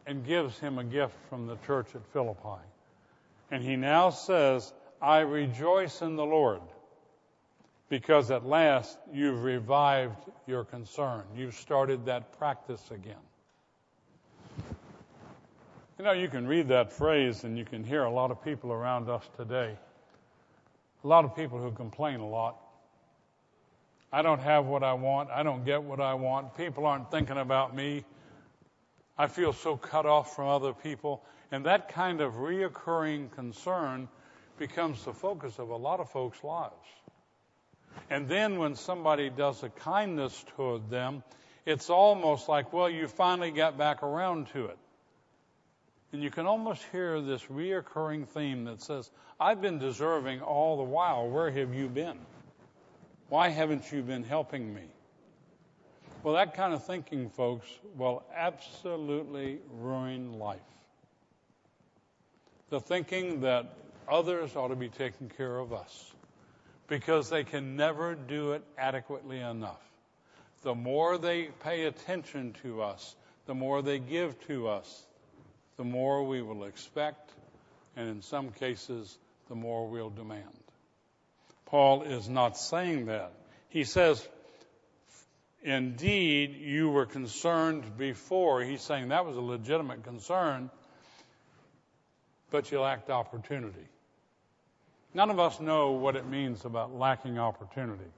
and 0.06 0.26
gives 0.26 0.58
him 0.58 0.78
a 0.78 0.85
gift 0.85 1.14
from 1.28 1.46
the 1.46 1.56
church 1.66 1.94
at 1.94 2.04
Philippi. 2.12 2.62
And 3.50 3.62
he 3.62 3.76
now 3.76 4.11
says, 4.11 4.72
I 5.03 5.21
rejoice 5.21 6.01
in 6.01 6.15
the 6.15 6.25
Lord 6.25 6.61
because 7.88 8.31
at 8.31 8.47
last 8.47 8.97
you've 9.12 9.43
revived 9.43 10.31
your 10.47 10.65
concern. 10.65 11.25
You've 11.37 11.55
started 11.55 12.07
that 12.07 12.38
practice 12.38 12.91
again. 12.93 13.17
You 15.99 16.05
know, 16.05 16.12
you 16.12 16.29
can 16.29 16.47
read 16.47 16.69
that 16.69 16.93
phrase 16.93 17.43
and 17.43 17.59
you 17.59 17.65
can 17.65 17.83
hear 17.83 18.05
a 18.05 18.11
lot 18.11 18.31
of 18.31 18.43
people 18.45 18.73
around 18.73 19.11
us 19.11 19.29
today. 19.37 19.77
A 21.03 21.07
lot 21.07 21.25
of 21.25 21.35
people 21.35 21.61
who 21.61 21.73
complain 21.73 22.21
a 22.21 22.29
lot. 22.29 22.57
I 24.12 24.23
don't 24.23 24.41
have 24.41 24.67
what 24.67 24.85
I 24.85 24.93
want. 24.93 25.31
I 25.31 25.43
don't 25.43 25.65
get 25.65 25.83
what 25.83 26.01
I 26.01 26.15
want. 26.15 26.57
People 26.57 26.87
aren't 26.87 27.11
thinking 27.11 27.38
about 27.38 27.75
me. 27.75 28.05
I 29.19 29.27
feel 29.27 29.53
so 29.53 29.77
cut 29.77 30.07
off 30.07 30.37
from 30.37 30.49
other 30.49 30.73
people. 30.73 31.25
And 31.51 31.67
that 31.67 31.88
kind 31.88 32.21
of 32.21 32.35
reoccurring 32.35 33.33
concern 33.33 34.09
becomes 34.59 35.05
the 35.05 35.12
focus 35.12 35.59
of 35.59 35.71
a 35.71 35.77
lot 35.77 36.01
of 36.01 36.11
folks' 36.11 36.43
lives. 36.43 36.75
And 38.11 38.29
then 38.29 38.59
when 38.59 38.75
somebody 38.75 39.31
does 39.31 39.62
a 39.62 39.69
kindness 39.69 40.45
toward 40.57 40.91
them, 40.91 41.23
it's 41.65 41.91
almost 41.91 42.49
like, 42.49 42.73
well, 42.73 42.91
you 42.91 43.07
finally 43.07 43.51
got 43.51 43.79
back 43.79 44.03
around 44.03 44.49
to 44.49 44.67
it. 44.67 44.79
And 46.12 46.23
you 46.23 46.31
can 46.31 46.47
almost 46.47 46.83
hear 46.93 47.21
this 47.21 47.43
reoccurring 47.45 48.29
theme 48.29 48.65
that 48.65 48.83
says, 48.83 49.11
I've 49.41 49.62
been 49.62 49.79
deserving 49.79 50.41
all 50.41 50.77
the 50.77 50.83
while. 50.83 51.29
Where 51.29 51.51
have 51.51 51.75
you 51.75 51.88
been? 51.88 52.19
Why 53.29 53.49
haven't 53.49 53.91
you 53.91 54.03
been 54.03 54.25
helping 54.25 54.75
me? 54.75 54.83
Well, 56.23 56.35
that 56.35 56.55
kind 56.55 56.75
of 56.75 56.85
thinking, 56.85 57.31
folks, 57.31 57.67
will 57.97 58.23
absolutely 58.35 59.59
ruin 59.81 60.38
life. 60.38 60.61
The 62.69 62.79
thinking 62.79 63.41
that 63.41 63.75
others 64.09 64.55
ought 64.57 64.69
to 64.69 64.77
be 64.77 64.88
taking 64.88 65.29
care 65.29 65.59
of 65.59 65.73
us 65.73 66.12
because 66.88 67.31
they 67.31 67.45
can 67.45 67.77
never 67.77 68.15
do 68.15 68.53
it 68.53 68.62
adequately 68.77 69.41
enough. 69.41 69.81
The 70.62 70.75
more 70.75 71.19
they 71.19 71.49
pay 71.65 71.85
attention 71.85 72.55
to 72.62 72.83
us, 72.83 73.17
the 73.47 73.55
more 73.55 73.83
they 73.83 73.99
give 73.99 74.38
to 74.47 74.69
us, 74.69 75.07
the 75.77 75.85
more 75.85 76.25
we 76.25 76.43
will 76.43 76.65
expect, 76.65 77.31
and 77.97 78.09
in 78.09 78.23
some 78.23 78.51
cases, 78.51 79.19
the 79.49 79.55
more 79.55 79.88
we'll 79.88 80.11
demand. 80.11 80.45
Paul 81.67 82.03
is 82.03 82.29
not 82.29 82.57
saying 82.59 83.07
that. 83.07 83.33
He 83.71 83.85
says, 83.85 84.27
indeed, 85.62 86.55
you 86.55 86.91
were 86.91 87.07
concerned 87.07 87.97
before. 87.97 88.62
He's 88.62 88.83
saying 88.83 89.09
that 89.09 89.25
was 89.25 89.37
a 89.37 89.41
legitimate 89.41 90.05
concern, 90.05 90.71
but 92.53 92.71
you 92.71 92.81
lacked 92.81 93.11
opportunity. 93.11 93.88
None 95.15 95.31
of 95.31 95.41
us 95.41 95.59
know 95.59 95.93
what 95.93 96.15
it 96.15 96.27
means 96.27 96.65
about 96.65 96.95
lacking 96.95 97.38
opportunity. 97.38 98.11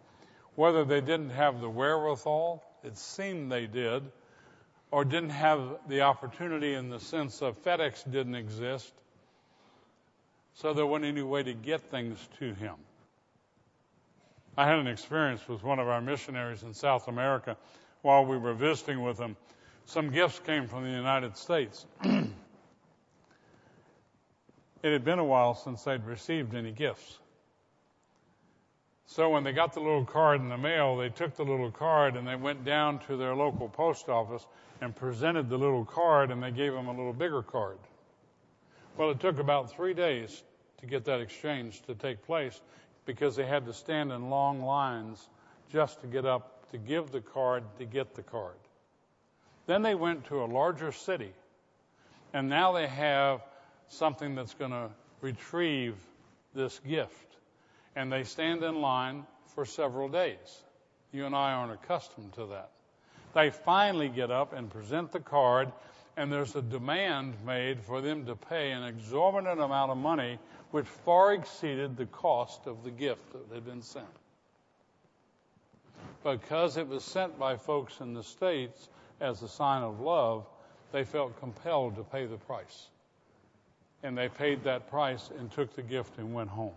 Whether 0.57 0.85
they 0.85 1.01
didn't 1.01 1.31
have 1.31 1.61
the 1.61 1.70
wherewithal, 1.70 2.62
it 2.83 2.99
seemed 2.99 3.51
they 3.51 3.66
did, 3.66 4.03
or 4.90 5.05
didn't 5.05 5.31
have 5.31 5.61
the 5.88 6.03
opportunity 6.03 6.75
in 6.75 6.90
the 6.90 7.01
sense 7.01 7.42
of 7.42 7.62
FedEx 7.64 8.11
didn't 8.11 8.35
exist, 8.35 8.92
so 10.55 10.73
there 10.75 10.87
wasn't 10.87 11.07
any 11.07 11.23
way 11.23 11.42
to 11.42 11.55
get 11.55 11.81
things 11.90 12.18
to 12.38 12.55
him. 12.55 12.75
I 14.57 14.66
had 14.66 14.79
an 14.79 14.87
experience 14.87 15.47
with 15.49 15.64
one 15.64 15.79
of 15.79 15.88
our 15.88 16.01
missionaries 16.01 16.62
in 16.62 16.75
South 16.75 17.09
America 17.09 17.57
while 18.03 18.25
we 18.25 18.37
were 18.37 18.55
visiting 18.55 19.03
with 19.03 19.16
them. 19.16 19.37
Some 19.87 20.11
gifts 20.11 20.40
came 20.40 20.68
from 20.68 20.85
the 20.85 20.90
United 20.90 21.37
States. 21.37 21.87
it 24.85 24.92
had 24.92 25.03
been 25.03 25.18
a 25.18 25.25
while 25.25 25.55
since 25.55 25.83
they'd 25.83 26.05
received 26.05 26.55
any 26.55 26.70
gifts. 26.70 27.18
So 29.07 29.31
when 29.31 29.42
they 29.42 29.53
got 29.53 29.73
the 29.73 29.81
little 29.81 30.05
card 30.05 30.42
in 30.42 30.51
the 30.51 30.59
mail, 30.59 30.99
they 30.99 31.09
took 31.09 31.35
the 31.37 31.42
little 31.42 31.70
card 31.70 32.16
and 32.16 32.29
they 32.29 32.37
went 32.37 32.66
down 32.66 32.99
to 33.07 33.16
their 33.16 33.35
local 33.35 33.66
post 33.66 34.11
office 34.11 34.47
and 34.83 34.94
presented 34.94 35.49
the 35.49 35.57
little 35.57 35.87
card 35.87 36.31
and 36.31 36.42
they 36.42 36.51
gave 36.51 36.75
them 36.75 36.88
a 36.88 36.90
little 36.90 37.14
bigger 37.14 37.42
card. 37.42 37.79
Well, 38.99 39.11
it 39.11 39.20
took 39.20 39.38
about 39.38 39.70
three 39.70 39.94
days 39.94 40.42
to 40.81 40.87
get 40.87 41.07
that 41.07 41.20
exchange 41.20 41.81
to 41.87 41.94
take 41.94 42.23
place 42.27 42.61
because 43.07 43.37
they 43.37 43.47
had 43.47 43.64
to 43.64 43.73
stand 43.73 44.12
in 44.12 44.29
long 44.29 44.61
lines 44.61 45.31
just 45.73 46.03
to 46.03 46.07
get 46.07 46.27
up 46.27 46.70
to 46.73 46.77
give 46.77 47.11
the 47.11 47.23
card 47.23 47.62
to 47.79 47.87
get 47.87 48.14
the 48.14 48.23
card. 48.23 48.57
Then 49.66 49.81
they 49.81 49.94
went 49.94 50.27
to 50.27 50.44
a 50.44 50.47
larger 50.47 50.92
city 50.92 51.33
And 52.35 52.51
now 52.51 52.73
they 52.73 52.88
have 52.88 53.40
something 53.88 54.35
that's 54.35 54.55
going 54.55 54.70
to 54.70 54.88
retrieve 55.20 55.97
this 56.55 56.81
gift. 56.87 57.37
And 57.97 58.12
they 58.12 58.25
stand 58.25 58.62
in 58.62 58.81
line 58.81 59.25
for 59.55 59.64
several 59.64 60.09
days. 60.09 60.62
You 61.12 61.27
and 61.27 61.35
I 61.35 61.53
aren't 61.53 61.73
accustomed 61.73 62.33
to 62.35 62.47
that. 62.47 62.70
They 63.35 63.51
finally 63.51 64.09
get 64.09 64.31
up 64.31 64.53
and 64.53 64.70
present 64.70 65.12
the 65.12 65.20
card, 65.20 65.70
and 66.16 66.33
there's 66.33 66.55
a 66.55 66.62
demand 66.62 67.35
made 67.44 67.81
for 67.81 68.01
them 68.01 68.27
to 68.27 68.37
pay 68.37 68.73
an 68.73 68.85
exorbitant 68.85 69.61
amount 69.61 69.90
of 69.90 69.97
money, 69.97 70.38
which 70.70 70.87
far 70.87 71.35
exceeded 71.35 71.97
the 71.97 72.07
cost 72.07 72.66
of 72.66 72.85
the 72.85 72.90
gift 72.90 73.33
that 73.33 73.55
had 73.55 73.64
been 73.64 73.83
sent. 73.83 74.07
Because 76.23 76.77
it 76.77 76.88
was 76.88 77.05
sent 77.05 77.38
by 77.38 77.57
folks 77.57 78.01
in 78.01 78.14
the 78.14 78.23
States 78.23 78.88
as 79.20 79.42
a 79.42 79.49
sign 79.49 79.83
of 79.83 80.01
love, 80.01 80.47
they 80.92 81.05
felt 81.05 81.38
compelled 81.40 81.97
to 81.97 82.03
pay 82.05 82.27
the 82.27 82.37
price. 82.37 82.88
And 84.04 84.16
they 84.16 84.28
paid 84.28 84.62
that 84.64 84.90
price 84.90 85.30
and 85.38 85.50
took 85.50 85.74
the 85.74 85.82
gift 85.82 86.18
and 86.18 86.34
went 86.34 86.50
home. 86.50 86.74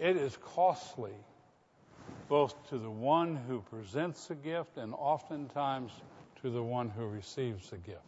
It 0.00 0.16
is 0.16 0.36
costly 0.42 1.14
both 2.28 2.68
to 2.70 2.76
the 2.76 2.90
one 2.90 3.36
who 3.36 3.60
presents 3.70 4.26
the 4.26 4.34
gift 4.34 4.78
and 4.78 4.92
oftentimes 4.94 5.92
to 6.42 6.50
the 6.50 6.62
one 6.62 6.90
who 6.90 7.06
receives 7.06 7.70
the 7.70 7.76
gift. 7.76 8.00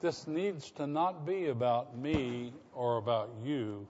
This 0.00 0.28
needs 0.28 0.70
to 0.72 0.86
not 0.86 1.26
be 1.26 1.48
about 1.48 1.98
me 1.98 2.52
or 2.72 2.98
about 2.98 3.30
you 3.44 3.88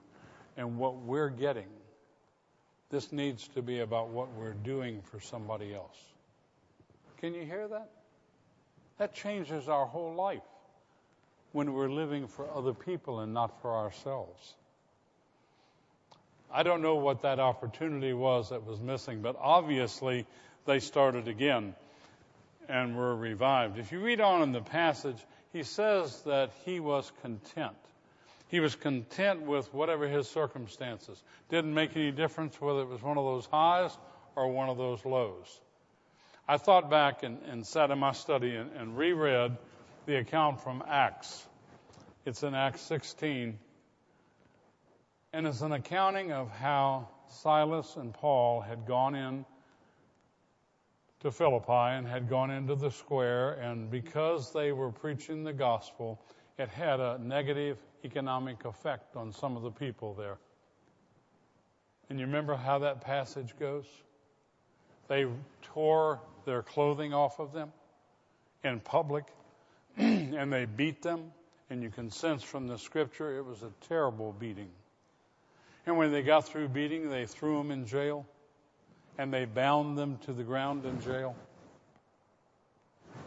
and 0.57 0.79
what 0.79 0.97
we're 0.97 1.29
getting. 1.29 1.69
This 2.89 3.11
needs 3.11 3.47
to 3.49 3.61
be 3.61 3.81
about 3.81 4.09
what 4.09 4.33
we're 4.33 4.53
doing 4.53 5.01
for 5.03 5.19
somebody 5.19 5.75
else. 5.75 5.97
Can 7.17 7.35
you 7.35 7.45
hear 7.45 7.67
that? 7.67 7.89
That 8.97 9.13
changes 9.13 9.69
our 9.69 9.85
whole 9.85 10.15
life 10.15 10.41
when 11.53 11.73
we're 11.73 11.89
living 11.89 12.27
for 12.27 12.49
other 12.51 12.73
people 12.73 13.19
and 13.19 13.33
not 13.33 13.61
for 13.61 13.71
ourselves. 13.71 14.53
I 16.51 16.63
don't 16.63 16.81
know 16.81 16.95
what 16.95 17.21
that 17.21 17.39
opportunity 17.39 18.13
was 18.13 18.49
that 18.49 18.65
was 18.65 18.79
missing, 18.79 19.21
but 19.21 19.35
obviously 19.39 20.27
they 20.65 20.79
started 20.79 21.27
again 21.27 21.73
and 22.67 22.97
were 22.97 23.15
revived. 23.15 23.79
If 23.79 23.91
you 23.91 23.99
read 23.99 24.19
on 24.19 24.41
in 24.41 24.51
the 24.51 24.61
passage, 24.61 25.17
he 25.51 25.63
says 25.63 26.21
that 26.23 26.51
he 26.65 26.79
was 26.79 27.11
content. 27.21 27.75
He 28.49 28.59
was 28.59 28.75
content 28.75 29.41
with 29.41 29.73
whatever 29.73 30.07
his 30.07 30.27
circumstances. 30.27 31.21
Didn't 31.49 31.73
make 31.73 31.95
any 31.95 32.11
difference 32.11 32.59
whether 32.59 32.81
it 32.81 32.87
was 32.87 33.01
one 33.01 33.17
of 33.17 33.25
those 33.25 33.47
highs 33.47 33.97
or 34.35 34.51
one 34.51 34.69
of 34.69 34.77
those 34.77 35.03
lows. 35.05 35.59
I 36.47 36.57
thought 36.57 36.89
back 36.89 37.23
and, 37.23 37.39
and 37.49 37.65
sat 37.65 37.89
in 37.89 37.99
my 37.99 38.11
study 38.11 38.55
and, 38.55 38.71
and 38.73 38.97
reread 38.97 39.57
the 40.05 40.17
account 40.17 40.61
from 40.61 40.83
Acts. 40.87 41.47
It's 42.25 42.43
in 42.43 42.53
Acts 42.53 42.81
16, 42.81 43.57
and 45.31 45.47
it's 45.47 45.61
an 45.61 45.71
accounting 45.71 46.31
of 46.31 46.51
how 46.51 47.07
Silas 47.29 47.95
and 47.95 48.13
Paul 48.13 48.61
had 48.61 48.85
gone 48.85 49.15
in 49.15 49.45
to 51.21 51.31
Philippi 51.31 51.71
and 51.71 52.05
had 52.05 52.29
gone 52.29 52.51
into 52.51 52.75
the 52.75 52.91
square, 52.91 53.53
and 53.53 53.89
because 53.89 54.51
they 54.51 54.73
were 54.73 54.91
preaching 54.91 55.43
the 55.43 55.53
gospel, 55.53 56.19
it 56.57 56.67
had 56.67 56.99
a 56.99 57.17
negative 57.19 57.77
economic 58.03 58.65
effect 58.65 59.15
on 59.15 59.31
some 59.31 59.55
of 59.55 59.63
the 59.63 59.71
people 59.71 60.13
there. 60.13 60.37
And 62.09 62.19
you 62.19 62.25
remember 62.25 62.55
how 62.55 62.79
that 62.79 63.01
passage 63.01 63.53
goes? 63.57 63.85
They 65.07 65.25
tore 65.61 66.19
their 66.45 66.61
clothing 66.61 67.13
off 67.13 67.39
of 67.39 67.53
them 67.53 67.71
in 68.63 68.81
public, 68.81 69.25
and 69.97 70.51
they 70.51 70.65
beat 70.65 71.01
them. 71.01 71.31
And 71.69 71.81
you 71.81 71.89
can 71.89 72.11
sense 72.11 72.43
from 72.43 72.67
the 72.67 72.77
scripture 72.77 73.37
it 73.37 73.45
was 73.45 73.63
a 73.63 73.71
terrible 73.87 74.35
beating. 74.39 74.69
And 75.85 75.97
when 75.97 76.11
they 76.11 76.21
got 76.21 76.47
through 76.47 76.69
beating, 76.69 77.09
they 77.09 77.25
threw 77.25 77.57
them 77.57 77.71
in 77.71 77.85
jail 77.85 78.25
and 79.17 79.33
they 79.33 79.45
bound 79.45 79.97
them 79.97 80.17
to 80.19 80.33
the 80.33 80.43
ground 80.43 80.85
in 80.85 80.99
jail. 81.01 81.35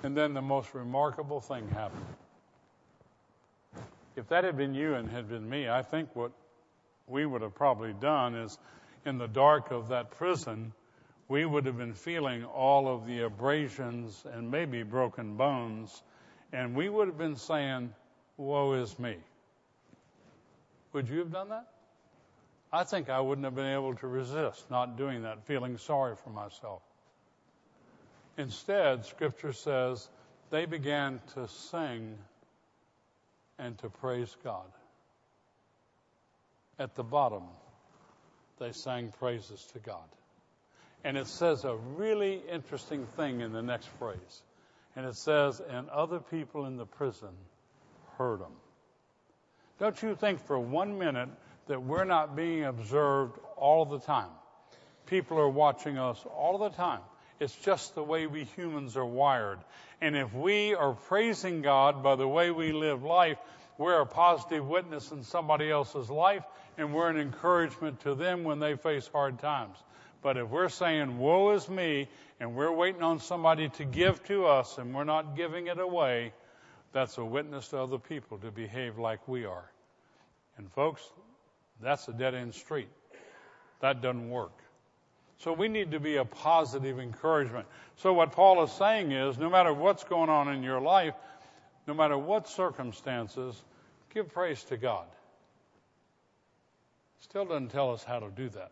And 0.03 0.17
then 0.17 0.35
the 0.35 0.43
most 0.43 0.75
remarkable 0.75 1.41
thing 1.41 1.69
happened. 1.69 2.07
If 4.17 4.29
that 4.29 4.45
had 4.45 4.57
been 4.57 4.75
you 4.75 4.95
and 4.95 5.09
had 5.09 5.29
been 5.29 5.49
me, 5.49 5.69
I 5.69 5.83
think 5.83 6.15
what 6.15 6.33
we 7.07 7.27
would 7.27 7.43
have 7.43 7.55
probably 7.55 7.93
done 7.93 8.35
is 8.35 8.59
in 9.05 9.19
the 9.19 9.29
dark 9.29 9.71
of 9.71 9.89
that 9.89 10.11
prison, 10.11 10.73
we 11.29 11.45
would 11.45 11.67
have 11.67 11.77
been 11.77 11.95
feeling 11.95 12.45
all 12.45 12.89
of 12.89 13.07
the 13.07 13.23
abrasions 13.23 14.25
and 14.33 14.51
maybe 14.51 14.83
broken 14.83 15.37
bones, 15.37 16.03
and 16.53 16.75
we 16.75 16.89
would 16.89 17.09
have 17.09 17.19
been 17.19 17.37
saying, 17.37 17.93
Woe 18.37 18.75
is 18.75 18.99
me. 18.99 19.17
Would 20.93 21.09
you 21.09 21.19
have 21.21 21.33
done 21.33 21.49
that? 21.51 21.67
I 22.73 22.85
think 22.85 23.09
I 23.09 23.21
wouldn't 23.21 23.45
have 23.45 23.55
been 23.55 23.73
able 23.73 23.95
to 23.97 24.07
resist 24.07 24.71
not 24.71 24.97
doing 24.97 25.23
that, 25.23 25.47
feeling 25.47 25.79
sorry 25.79 26.17
for 26.17 26.31
myself. 26.31 26.83
Instead, 28.37 29.07
Scripture 29.07 29.53
says 29.53 30.09
they 30.51 30.67
began 30.67 31.21
to 31.35 31.49
sing 31.49 32.19
and 33.59 33.79
to 33.79 33.89
praise 33.89 34.37
God. 34.45 34.67
At 36.79 36.95
the 36.95 37.03
bottom, 37.03 37.45
they 38.59 38.73
sang 38.73 39.13
praises 39.19 39.67
to 39.73 39.79
God. 39.79 40.05
And 41.05 41.17
it 41.17 41.27
says 41.29 41.65
a 41.65 41.77
really 41.97 42.43
interesting 42.51 43.07
thing 43.17 43.41
in 43.41 43.53
the 43.53 43.63
next 43.63 43.89
phrase. 43.99 44.43
And 44.97 45.07
it 45.07 45.15
says, 45.15 45.61
and 45.61 45.89
other 45.91 46.19
people 46.19 46.65
in 46.65 46.77
the 46.77 46.87
prison 46.87 47.29
heard 48.17 48.41
them. 48.41 48.53
Don't 49.79 50.03
you 50.03 50.15
think 50.15 50.41
for 50.47 50.59
one 50.59 50.99
minute 50.99 51.29
that 51.67 51.83
we're 51.83 52.05
not 52.05 52.35
being 52.35 52.65
observed 52.65 53.39
all 53.57 53.85
the 53.85 54.01
time. 54.01 54.31
People 55.07 55.39
are 55.39 55.49
watching 55.49 55.99
us 55.99 56.25
all 56.35 56.59
the 56.59 56.71
time. 56.71 57.01
It's 57.39 57.55
just 57.55 57.95
the 57.95 58.03
way 58.03 58.27
we 58.27 58.45
humans 58.45 58.97
are 58.97 59.05
wired. 59.05 59.59
And 60.01 60.17
if 60.17 60.33
we 60.33 60.75
are 60.75 60.95
praising 60.95 61.61
God 61.61 62.03
by 62.03 62.17
the 62.17 62.27
way 62.27 62.51
we 62.51 62.73
live 62.73 63.03
life, 63.03 63.37
we're 63.77 64.01
a 64.01 64.07
positive 64.07 64.67
witness 64.67 65.13
in 65.13 65.23
somebody 65.23 65.71
else's 65.71 66.09
life, 66.09 66.45
and 66.79 66.95
we're 66.95 67.11
an 67.11 67.19
encouragement 67.19 68.01
to 68.01 68.15
them 68.15 68.45
when 68.45 68.59
they 68.59 68.77
face 68.77 69.07
hard 69.13 69.39
times. 69.39 69.77
But 70.23 70.37
if 70.37 70.49
we're 70.49 70.69
saying, 70.69 71.19
Woe 71.19 71.53
is 71.53 71.69
me, 71.69 72.09
and 72.41 72.55
we're 72.55 72.73
waiting 72.73 73.03
on 73.03 73.21
somebody 73.21 73.69
to 73.71 73.85
give 73.85 74.23
to 74.25 74.47
us 74.47 74.79
and 74.79 74.95
we're 74.95 75.05
not 75.05 75.37
giving 75.37 75.69
it 75.69 75.79
away, 75.79 76.33
that's 76.93 77.19
a 77.19 77.25
witness 77.25 77.69
to 77.69 77.79
other 77.79 77.99
people 77.99 78.39
to 78.39 78.51
behave 78.51 78.99
like 78.99 79.27
we 79.27 79.45
are. 79.45 79.71
And 80.57 80.71
folks, 80.73 81.03
that's 81.81 82.09
a 82.09 82.13
dead 82.13 82.35
end 82.35 82.55
street. 82.55 82.89
That 83.81 84.03
doesn't 84.03 84.31
work. 84.31 84.53
So 85.39 85.53
we 85.53 85.69
need 85.69 85.91
to 85.91 86.01
be 86.01 86.17
a 86.17 86.25
positive 86.25 86.99
encouragement. 86.99 87.67
So 87.97 88.13
what 88.13 88.33
Paul 88.33 88.63
is 88.65 88.73
saying 88.73 89.13
is 89.13 89.37
no 89.37 89.51
matter 89.51 89.73
what's 89.73 90.05
going 90.05 90.31
on 90.31 90.49
in 90.49 90.63
your 90.63 90.81
life, 90.81 91.15
no 91.87 91.95
matter 91.95 92.17
what 92.17 92.49
circumstances, 92.49 93.63
give 94.15 94.33
praise 94.33 94.63
to 94.65 94.77
God. 94.77 95.07
Still 97.21 97.45
doesn't 97.45 97.69
tell 97.69 97.93
us 97.93 98.03
how 98.03 98.21
to 98.21 98.31
do 98.31 98.49
that. 98.51 98.71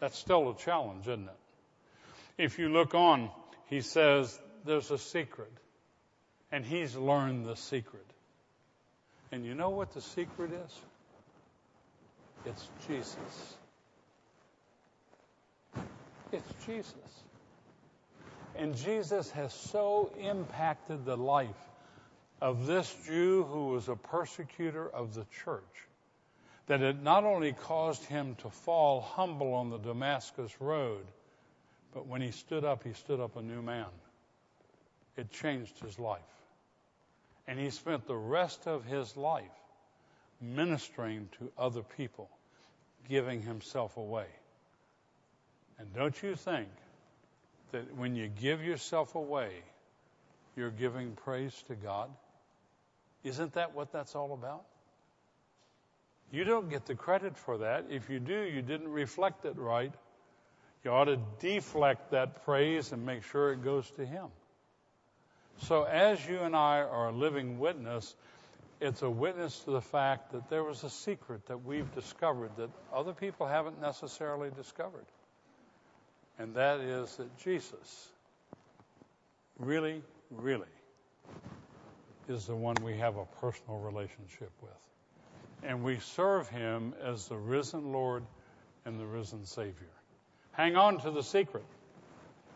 That's 0.00 0.18
still 0.18 0.50
a 0.50 0.56
challenge, 0.56 1.08
isn't 1.08 1.28
it? 1.28 2.42
If 2.42 2.58
you 2.58 2.68
look 2.68 2.94
on, 2.94 3.30
he 3.66 3.80
says 3.80 4.38
there's 4.64 4.90
a 4.90 4.98
secret. 4.98 5.52
And 6.52 6.64
he's 6.64 6.96
learned 6.96 7.46
the 7.46 7.56
secret. 7.56 8.06
And 9.32 9.44
you 9.44 9.54
know 9.54 9.70
what 9.70 9.92
the 9.92 10.00
secret 10.00 10.52
is? 10.52 10.80
It's 12.46 12.68
Jesus. 12.86 13.56
It's 16.32 16.66
Jesus. 16.66 16.94
And 18.56 18.76
Jesus 18.76 19.30
has 19.32 19.52
so 19.52 20.12
impacted 20.18 21.04
the 21.04 21.16
life 21.16 21.48
of 22.40 22.66
this 22.66 22.94
Jew 23.06 23.44
who 23.44 23.68
was 23.68 23.88
a 23.88 23.96
persecutor 23.96 24.88
of 24.88 25.14
the 25.14 25.26
church 25.44 25.87
that 26.68 26.82
it 26.82 27.02
not 27.02 27.24
only 27.24 27.52
caused 27.52 28.04
him 28.04 28.36
to 28.36 28.50
fall 28.50 29.00
humble 29.00 29.54
on 29.54 29.70
the 29.70 29.78
Damascus 29.78 30.52
road, 30.60 31.04
but 31.94 32.06
when 32.06 32.20
he 32.20 32.30
stood 32.30 32.64
up, 32.64 32.84
he 32.84 32.92
stood 32.92 33.20
up 33.20 33.36
a 33.36 33.42
new 33.42 33.62
man. 33.62 33.86
It 35.16 35.32
changed 35.32 35.80
his 35.80 35.98
life. 35.98 36.20
And 37.46 37.58
he 37.58 37.70
spent 37.70 38.06
the 38.06 38.16
rest 38.16 38.66
of 38.66 38.84
his 38.84 39.16
life 39.16 39.44
ministering 40.40 41.30
to 41.38 41.50
other 41.58 41.82
people, 41.82 42.28
giving 43.08 43.40
himself 43.40 43.96
away. 43.96 44.26
And 45.78 45.92
don't 45.94 46.22
you 46.22 46.34
think 46.34 46.68
that 47.72 47.96
when 47.96 48.14
you 48.14 48.28
give 48.28 48.62
yourself 48.62 49.14
away, 49.14 49.50
you're 50.54 50.70
giving 50.70 51.12
praise 51.12 51.54
to 51.68 51.74
God? 51.74 52.10
Isn't 53.24 53.54
that 53.54 53.74
what 53.74 53.90
that's 53.90 54.14
all 54.14 54.34
about? 54.34 54.64
You 56.30 56.44
don't 56.44 56.68
get 56.68 56.86
the 56.86 56.94
credit 56.94 57.36
for 57.36 57.58
that. 57.58 57.86
If 57.90 58.10
you 58.10 58.20
do, 58.20 58.42
you 58.42 58.62
didn't 58.62 58.88
reflect 58.88 59.44
it 59.44 59.56
right. 59.56 59.92
You 60.84 60.90
ought 60.90 61.06
to 61.06 61.18
deflect 61.40 62.10
that 62.10 62.44
praise 62.44 62.92
and 62.92 63.04
make 63.04 63.22
sure 63.24 63.52
it 63.52 63.64
goes 63.64 63.90
to 63.92 64.04
Him. 64.04 64.26
So, 65.62 65.84
as 65.84 66.24
you 66.26 66.38
and 66.40 66.54
I 66.54 66.80
are 66.80 67.08
a 67.08 67.12
living 67.12 67.58
witness, 67.58 68.14
it's 68.80 69.02
a 69.02 69.10
witness 69.10 69.58
to 69.60 69.72
the 69.72 69.80
fact 69.80 70.32
that 70.32 70.48
there 70.48 70.62
was 70.62 70.84
a 70.84 70.90
secret 70.90 71.46
that 71.46 71.64
we've 71.64 71.92
discovered 71.94 72.50
that 72.56 72.70
other 72.94 73.12
people 73.12 73.46
haven't 73.46 73.80
necessarily 73.80 74.50
discovered. 74.56 75.06
And 76.38 76.54
that 76.54 76.80
is 76.80 77.16
that 77.16 77.36
Jesus 77.38 78.08
really, 79.58 80.02
really 80.30 80.66
is 82.28 82.46
the 82.46 82.54
one 82.54 82.76
we 82.84 82.96
have 82.98 83.16
a 83.16 83.24
personal 83.40 83.80
relationship 83.80 84.52
with. 84.62 84.87
And 85.62 85.82
we 85.82 85.98
serve 85.98 86.48
him 86.48 86.94
as 87.02 87.26
the 87.26 87.36
risen 87.36 87.92
Lord 87.92 88.24
and 88.84 88.98
the 88.98 89.06
risen 89.06 89.44
Savior. 89.44 89.92
Hang 90.52 90.76
on 90.76 91.00
to 91.00 91.10
the 91.10 91.22
secret. 91.22 91.64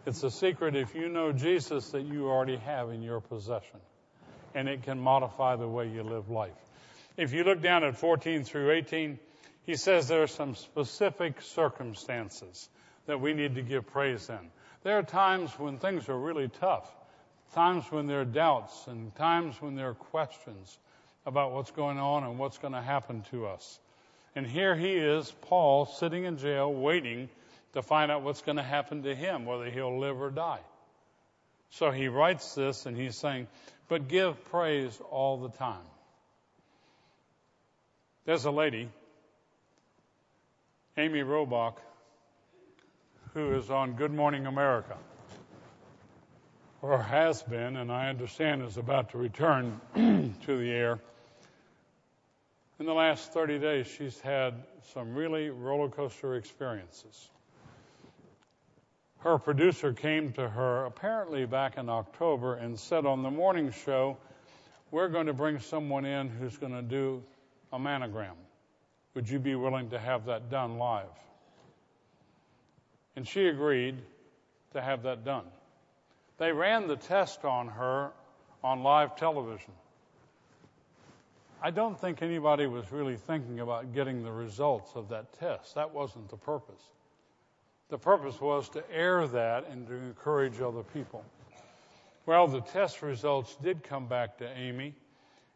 It's 0.07 0.23
a 0.23 0.31
secret 0.31 0.75
if 0.75 0.95
you 0.95 1.09
know 1.09 1.33
Jesus 1.33 1.91
that 1.91 2.03
you 2.03 2.29
already 2.29 2.57
have 2.57 2.91
in 2.91 3.03
your 3.03 3.21
possession. 3.21 3.81
And 4.55 4.69
it 4.69 4.83
can 4.83 4.99
modify 4.99 5.57
the 5.57 5.69
way 5.69 5.89
you 5.89 6.03
live 6.03 6.29
life. 6.29 6.53
If 7.17 7.33
you 7.33 7.45
look 7.45 7.61
down 7.61 7.85
at 7.85 7.97
14 7.97 8.45
through 8.45 8.73
18, 8.73 9.19
he 9.65 9.77
says 9.77 10.09
there 10.09 10.23
are 10.23 10.27
some 10.29 10.55
specific 10.57 11.41
circumstances 11.43 12.69
that 13.07 13.21
we 13.21 13.35
need 13.35 13.55
to 13.55 13.63
give 13.63 13.87
praise 13.87 14.29
in. 14.29 14.51
There 14.83 14.99
are 14.99 15.03
times 15.03 15.51
when 15.59 15.79
things 15.79 16.09
are 16.09 16.19
really 16.19 16.49
tough, 16.49 16.91
times 17.55 17.85
when 17.91 18.07
there 18.07 18.23
are 18.23 18.25
doubts, 18.25 18.87
and 18.87 19.15
times 19.15 19.61
when 19.61 19.77
there 19.77 19.91
are 19.91 19.95
questions 19.95 20.79
about 21.25 21.53
what's 21.53 21.71
going 21.71 21.99
on 21.99 22.25
and 22.25 22.39
what's 22.39 22.59
going 22.59 22.73
to 22.73 22.83
happen 22.83 23.23
to 23.31 23.47
us. 23.47 23.79
And 24.35 24.47
here 24.47 24.75
he 24.75 24.93
is, 24.95 25.31
Paul, 25.43 25.87
sitting 25.87 26.25
in 26.25 26.39
jail, 26.39 26.73
waiting 26.73 27.29
to 27.75 27.83
find 27.83 28.11
out 28.11 28.23
what's 28.23 28.43
going 28.43 28.57
to 28.57 28.63
happen 28.63 29.03
to 29.03 29.15
him, 29.15 29.45
whether 29.45 29.71
he'll 29.71 29.99
live 29.99 30.21
or 30.21 30.31
die. 30.31 30.61
So 31.71 31.91
he 31.91 32.09
writes 32.09 32.55
this 32.55 32.87
and 32.87 32.97
he's 32.97 33.17
saying, 33.17 33.47
but 33.89 34.09
give 34.09 34.43
praise 34.47 34.99
all 35.11 35.39
the 35.39 35.51
time. 35.51 35.85
There's 38.25 38.45
a 38.45 38.51
lady, 38.51 38.89
Amy 40.97 41.21
Robach, 41.21 41.75
who 43.35 43.55
is 43.55 43.71
on 43.71 43.95
Good 43.95 44.13
Morning 44.13 44.47
America, 44.47 44.97
or 46.83 47.03
has 47.03 47.43
been, 47.43 47.77
and 47.77 47.91
I 47.91 48.09
understand 48.09 48.63
is 48.63 48.77
about 48.77 49.11
to 49.11 49.19
return 49.19 49.81
to 49.95 50.59
the 50.59 50.71
air. 50.71 51.01
In 52.83 52.87
the 52.87 52.95
last 52.95 53.33
30 53.33 53.61
days, 53.61 53.87
she's 53.87 54.21
had 54.23 54.55
some 54.93 55.15
really 55.15 55.51
roller 55.51 55.89
coaster 55.89 56.35
experiences. 56.35 57.31
Her 59.19 59.39
producer 59.39 59.93
came 59.93 60.33
to 60.33 60.49
her 60.49 60.87
apparently 60.87 61.47
back 61.47 61.79
in 61.79 61.89
October 61.89 62.57
and 62.57 62.77
said 62.77 63.07
on 63.07 63.23
the 63.23 63.31
morning 63.31 63.71
show, 63.71 64.17
We're 64.91 65.11
going 65.11 65.29
to 65.29 65.33
bring 65.33 65.61
someone 65.61 66.05
in 66.05 66.29
who's 66.29 66.59
going 66.59 66.73
to 66.73 66.83
do 66.83 67.23
a 67.73 67.79
mammogram. 67.79 68.35
Would 69.15 69.31
you 69.31 69.39
be 69.39 69.55
willing 69.55 69.91
to 69.91 69.99
have 70.01 70.25
that 70.25 70.51
done 70.51 70.77
live? 70.77 71.07
And 73.15 73.29
she 73.29 73.47
agreed 73.47 73.95
to 74.73 74.83
have 74.83 75.05
that 75.05 75.25
done. 75.25 75.45
They 76.39 76.51
ran 76.51 76.89
the 76.89 76.97
test 76.97 77.45
on 77.45 77.69
her 77.69 78.11
on 78.65 78.83
live 78.83 79.15
television. 79.15 79.73
I 81.65 81.71
don't 81.71 81.99
think 81.99 82.23
anybody 82.23 82.67
was 82.67 82.91
really 82.91 83.17
thinking 83.17 83.61
about 83.61 83.95
getting 83.95 84.25
the 84.25 84.33
results 84.33 84.97
of 84.97 85.09
that 85.11 85.33
test. 85.39 85.77
That 85.77 85.95
wasn't 85.95 86.29
the 86.29 86.37
purpose. 86.37 86.83
The 87.89 87.99
purpose 87.99 88.41
was 88.41 88.69
to 88.71 88.83
air 88.91 89.29
that 89.29 89.69
and 89.69 89.87
to 89.87 89.95
encourage 89.95 90.61
other 90.61 90.83
people. 90.83 91.25
Well, 92.27 92.49
the 92.49 92.63
test 92.63 93.01
results 93.01 93.57
did 93.63 93.85
come 93.85 94.09
back 94.09 94.39
to 94.39 94.59
Amy, 94.59 94.97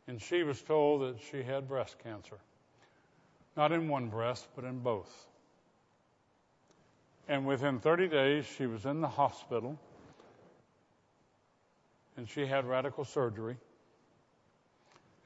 and 0.06 0.22
she 0.22 0.44
was 0.44 0.62
told 0.62 1.02
that 1.02 1.20
she 1.20 1.42
had 1.42 1.66
breast 1.66 1.96
cancer. 2.02 2.38
Not 3.56 3.72
in 3.72 3.88
one 3.88 4.08
breast, 4.08 4.46
but 4.54 4.64
in 4.64 4.78
both. 4.78 5.26
And 7.28 7.46
within 7.46 7.80
30 7.80 8.06
days, 8.08 8.44
she 8.44 8.66
was 8.66 8.84
in 8.86 9.00
the 9.00 9.08
hospital, 9.08 9.76
and 12.16 12.28
she 12.28 12.46
had 12.46 12.64
radical 12.64 13.04
surgery. 13.04 13.56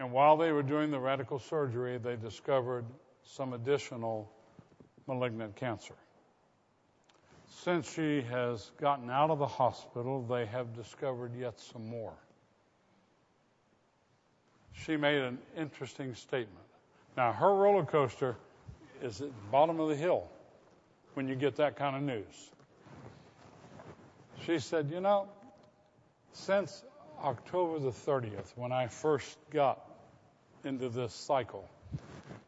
And 0.00 0.12
while 0.12 0.38
they 0.38 0.50
were 0.50 0.62
doing 0.62 0.90
the 0.90 0.98
radical 0.98 1.38
surgery, 1.38 1.98
they 1.98 2.16
discovered 2.16 2.86
some 3.22 3.52
additional 3.52 4.32
malignant 5.06 5.56
cancer. 5.56 5.94
Since 7.50 7.92
she 7.92 8.22
has 8.22 8.70
gotten 8.80 9.10
out 9.10 9.28
of 9.28 9.38
the 9.38 9.46
hospital, 9.46 10.22
they 10.22 10.46
have 10.46 10.74
discovered 10.74 11.32
yet 11.38 11.60
some 11.60 11.86
more. 11.86 12.14
She 14.72 14.96
made 14.96 15.20
an 15.20 15.38
interesting 15.54 16.14
statement. 16.14 16.66
Now, 17.18 17.32
her 17.34 17.54
roller 17.54 17.84
coaster 17.84 18.36
is 19.02 19.20
at 19.20 19.28
the 19.28 19.50
bottom 19.52 19.80
of 19.80 19.90
the 19.90 19.96
hill 19.96 20.26
when 21.12 21.28
you 21.28 21.34
get 21.34 21.56
that 21.56 21.76
kind 21.76 21.94
of 21.94 22.02
news. 22.02 22.50
She 24.46 24.60
said, 24.60 24.90
You 24.90 25.02
know, 25.02 25.28
since 26.32 26.84
October 27.22 27.80
the 27.80 27.90
30th, 27.90 28.56
when 28.56 28.72
I 28.72 28.86
first 28.86 29.36
got 29.50 29.89
into 30.64 30.88
this 30.88 31.12
cycle. 31.12 31.68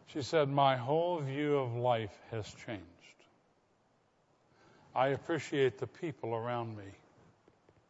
She 0.06 0.22
said, 0.22 0.48
My 0.48 0.76
whole 0.76 1.20
view 1.20 1.56
of 1.56 1.74
life 1.74 2.16
has 2.30 2.46
changed. 2.66 2.82
I 4.94 5.08
appreciate 5.08 5.78
the 5.78 5.86
people 5.86 6.34
around 6.34 6.76
me 6.76 6.84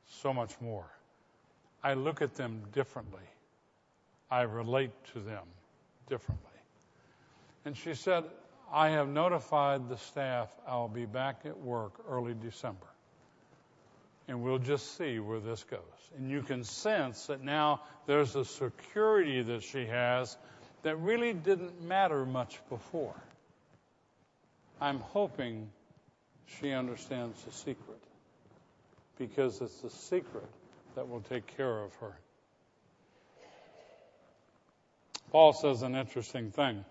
so 0.06 0.32
much 0.32 0.52
more. 0.60 0.86
I 1.82 1.94
look 1.94 2.22
at 2.22 2.34
them 2.34 2.62
differently. 2.72 3.28
I 4.30 4.42
relate 4.42 4.92
to 5.12 5.20
them 5.20 5.44
differently. 6.08 6.46
And 7.64 7.76
she 7.76 7.94
said, 7.94 8.24
I 8.72 8.90
have 8.90 9.08
notified 9.08 9.88
the 9.88 9.96
staff 9.96 10.48
I'll 10.66 10.88
be 10.88 11.04
back 11.04 11.42
at 11.44 11.58
work 11.58 11.92
early 12.08 12.34
December. 12.40 12.91
And 14.28 14.42
we'll 14.42 14.58
just 14.58 14.96
see 14.96 15.18
where 15.18 15.40
this 15.40 15.64
goes. 15.64 15.80
And 16.16 16.30
you 16.30 16.42
can 16.42 16.64
sense 16.64 17.26
that 17.26 17.42
now 17.42 17.82
there's 18.06 18.36
a 18.36 18.44
security 18.44 19.42
that 19.42 19.62
she 19.62 19.86
has 19.86 20.36
that 20.82 20.96
really 20.96 21.32
didn't 21.32 21.82
matter 21.82 22.24
much 22.24 22.60
before. 22.68 23.14
I'm 24.80 25.00
hoping 25.00 25.70
she 26.46 26.72
understands 26.72 27.42
the 27.44 27.52
secret 27.52 28.00
because 29.18 29.60
it's 29.60 29.80
the 29.80 29.90
secret 29.90 30.48
that 30.94 31.08
will 31.08 31.20
take 31.20 31.46
care 31.56 31.82
of 31.82 31.94
her. 31.96 32.16
Paul 35.30 35.52
says 35.52 35.82
an 35.82 35.94
interesting 35.94 36.50
thing. 36.50 36.84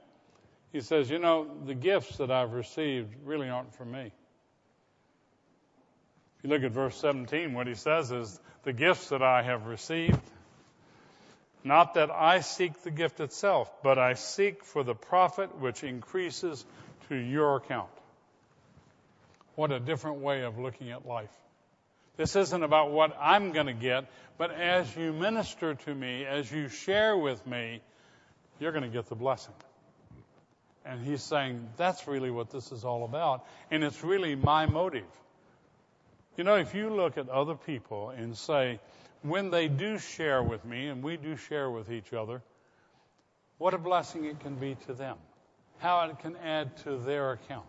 He 0.71 0.81
says, 0.81 1.09
You 1.09 1.19
know, 1.19 1.47
the 1.65 1.75
gifts 1.75 2.17
that 2.17 2.31
I've 2.31 2.53
received 2.53 3.13
really 3.23 3.49
aren't 3.49 3.75
for 3.75 3.85
me. 3.85 4.11
You 6.43 6.49
look 6.49 6.63
at 6.63 6.71
verse 6.71 6.95
17, 6.97 7.53
what 7.53 7.67
he 7.67 7.75
says 7.75 8.11
is, 8.11 8.39
The 8.63 8.73
gifts 8.73 9.09
that 9.09 9.21
I 9.21 9.43
have 9.43 9.67
received, 9.67 10.19
not 11.63 11.93
that 11.93 12.09
I 12.09 12.39
seek 12.39 12.81
the 12.81 12.91
gift 12.91 13.19
itself, 13.19 13.71
but 13.83 13.99
I 13.99 14.15
seek 14.15 14.63
for 14.63 14.83
the 14.83 14.95
profit 14.95 15.59
which 15.59 15.83
increases 15.83 16.65
to 17.09 17.15
your 17.15 17.57
account. 17.57 17.89
What 19.55 19.71
a 19.71 19.79
different 19.79 20.17
way 20.17 20.41
of 20.41 20.57
looking 20.57 20.89
at 20.91 21.05
life. 21.05 21.29
This 22.17 22.35
isn't 22.35 22.63
about 22.63 22.91
what 22.91 23.15
I'm 23.19 23.51
going 23.51 23.67
to 23.67 23.73
get, 23.73 24.05
but 24.37 24.51
as 24.51 24.95
you 24.95 25.13
minister 25.13 25.75
to 25.75 25.93
me, 25.93 26.25
as 26.25 26.51
you 26.51 26.67
share 26.67 27.15
with 27.15 27.45
me, 27.45 27.81
you're 28.59 28.71
going 28.71 28.83
to 28.83 28.89
get 28.89 29.07
the 29.07 29.15
blessing. 29.15 29.53
And 30.83 31.05
he's 31.05 31.21
saying 31.21 31.69
that's 31.77 32.07
really 32.07 32.31
what 32.31 32.49
this 32.49 32.71
is 32.71 32.83
all 32.83 33.05
about. 33.05 33.45
And 33.69 33.83
it's 33.83 34.03
really 34.03 34.35
my 34.35 34.65
motive. 34.65 35.05
You 36.37 36.43
know, 36.43 36.55
if 36.55 36.73
you 36.73 36.89
look 36.89 37.17
at 37.17 37.29
other 37.29 37.55
people 37.55 38.09
and 38.09 38.37
say, 38.37 38.79
when 39.21 39.51
they 39.51 39.67
do 39.67 39.99
share 39.99 40.41
with 40.41 40.63
me, 40.65 40.87
and 40.87 41.03
we 41.03 41.17
do 41.17 41.35
share 41.35 41.69
with 41.69 41.91
each 41.91 42.13
other, 42.13 42.41
what 43.57 43.73
a 43.73 43.77
blessing 43.77 44.25
it 44.25 44.39
can 44.39 44.55
be 44.55 44.75
to 44.87 44.93
them, 44.93 45.17
how 45.79 46.09
it 46.09 46.19
can 46.19 46.35
add 46.37 46.77
to 46.77 46.97
their 46.97 47.33
account. 47.33 47.65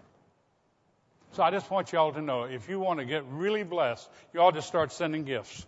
So 1.32 1.42
I 1.42 1.50
just 1.50 1.70
want 1.70 1.92
you 1.92 1.98
all 1.98 2.12
to 2.12 2.22
know 2.22 2.44
if 2.44 2.68
you 2.68 2.78
want 2.78 3.00
to 3.00 3.04
get 3.04 3.24
really 3.30 3.62
blessed, 3.62 4.08
you 4.32 4.40
all 4.40 4.52
just 4.52 4.68
start 4.68 4.92
sending 4.92 5.24
gifts. 5.24 5.66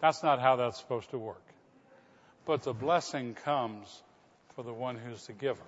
That's 0.00 0.22
not 0.22 0.40
how 0.40 0.56
that's 0.56 0.78
supposed 0.78 1.10
to 1.10 1.18
work. 1.18 1.42
But 2.46 2.62
the 2.62 2.72
blessing 2.72 3.34
comes 3.34 4.02
for 4.54 4.64
the 4.64 4.72
one 4.72 4.96
who's 4.96 5.26
the 5.26 5.32
giver 5.32 5.62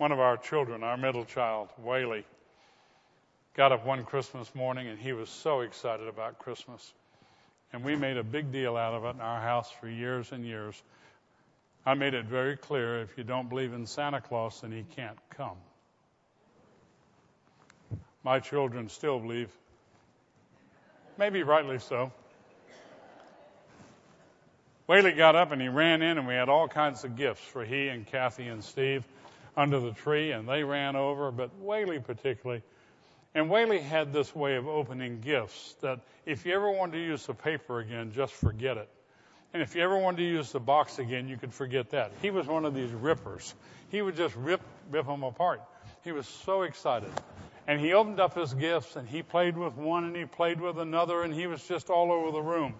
one 0.00 0.12
of 0.12 0.18
our 0.18 0.38
children, 0.38 0.82
our 0.82 0.96
middle 0.96 1.26
child, 1.26 1.68
Whaley, 1.76 2.24
got 3.54 3.70
up 3.70 3.84
one 3.84 4.02
Christmas 4.06 4.54
morning 4.54 4.88
and 4.88 4.98
he 4.98 5.12
was 5.12 5.28
so 5.28 5.60
excited 5.60 6.08
about 6.08 6.38
Christmas. 6.38 6.94
And 7.70 7.84
we 7.84 7.96
made 7.96 8.16
a 8.16 8.22
big 8.22 8.50
deal 8.50 8.78
out 8.78 8.94
of 8.94 9.04
it 9.04 9.10
in 9.10 9.20
our 9.20 9.42
house 9.42 9.70
for 9.78 9.90
years 9.90 10.32
and 10.32 10.42
years. 10.42 10.82
I 11.84 11.92
made 11.92 12.14
it 12.14 12.24
very 12.24 12.56
clear 12.56 13.02
if 13.02 13.18
you 13.18 13.24
don't 13.24 13.50
believe 13.50 13.74
in 13.74 13.84
Santa 13.84 14.22
Claus, 14.22 14.62
then 14.62 14.72
he 14.72 14.86
can't 14.96 15.18
come. 15.36 15.58
My 18.24 18.40
children 18.40 18.88
still 18.88 19.18
believe 19.18 19.50
maybe 21.18 21.42
rightly 21.42 21.78
so. 21.78 22.10
Whaley 24.86 25.12
got 25.12 25.36
up 25.36 25.52
and 25.52 25.60
he 25.60 25.68
ran 25.68 26.00
in, 26.00 26.16
and 26.16 26.26
we 26.26 26.32
had 26.32 26.48
all 26.48 26.68
kinds 26.68 27.04
of 27.04 27.16
gifts 27.16 27.42
for 27.42 27.66
he 27.66 27.88
and 27.88 28.06
Kathy 28.06 28.48
and 28.48 28.64
Steve 28.64 29.04
under 29.60 29.78
the 29.78 29.92
tree, 29.92 30.32
and 30.32 30.48
they 30.48 30.64
ran 30.64 30.96
over, 30.96 31.30
but 31.30 31.54
Whaley 31.58 31.98
particularly. 31.98 32.62
And 33.34 33.50
Whaley 33.50 33.78
had 33.78 34.12
this 34.12 34.34
way 34.34 34.56
of 34.56 34.66
opening 34.66 35.20
gifts 35.20 35.76
that 35.82 36.00
if 36.24 36.46
you 36.46 36.54
ever 36.54 36.70
wanted 36.70 36.92
to 36.92 37.04
use 37.04 37.26
the 37.26 37.34
paper 37.34 37.78
again, 37.78 38.10
just 38.12 38.32
forget 38.32 38.78
it. 38.78 38.88
And 39.52 39.62
if 39.62 39.74
you 39.74 39.82
ever 39.82 39.98
wanted 39.98 40.18
to 40.18 40.28
use 40.28 40.50
the 40.50 40.60
box 40.60 40.98
again, 40.98 41.28
you 41.28 41.36
could 41.36 41.52
forget 41.52 41.90
that. 41.90 42.12
He 42.22 42.30
was 42.30 42.46
one 42.46 42.64
of 42.64 42.74
these 42.74 42.90
rippers. 42.90 43.54
He 43.90 44.00
would 44.00 44.16
just 44.16 44.34
rip, 44.34 44.62
rip 44.90 45.06
them 45.06 45.22
apart. 45.24 45.60
He 46.04 46.12
was 46.12 46.26
so 46.26 46.62
excited. 46.62 47.10
And 47.66 47.78
he 47.78 47.92
opened 47.92 48.18
up 48.18 48.34
his 48.34 48.54
gifts 48.54 48.96
and 48.96 49.06
he 49.06 49.22
played 49.22 49.58
with 49.58 49.76
one 49.76 50.04
and 50.04 50.16
he 50.16 50.24
played 50.24 50.60
with 50.60 50.78
another 50.78 51.22
and 51.22 51.34
he 51.34 51.46
was 51.46 51.62
just 51.68 51.90
all 51.90 52.10
over 52.10 52.30
the 52.30 52.40
room. 52.40 52.74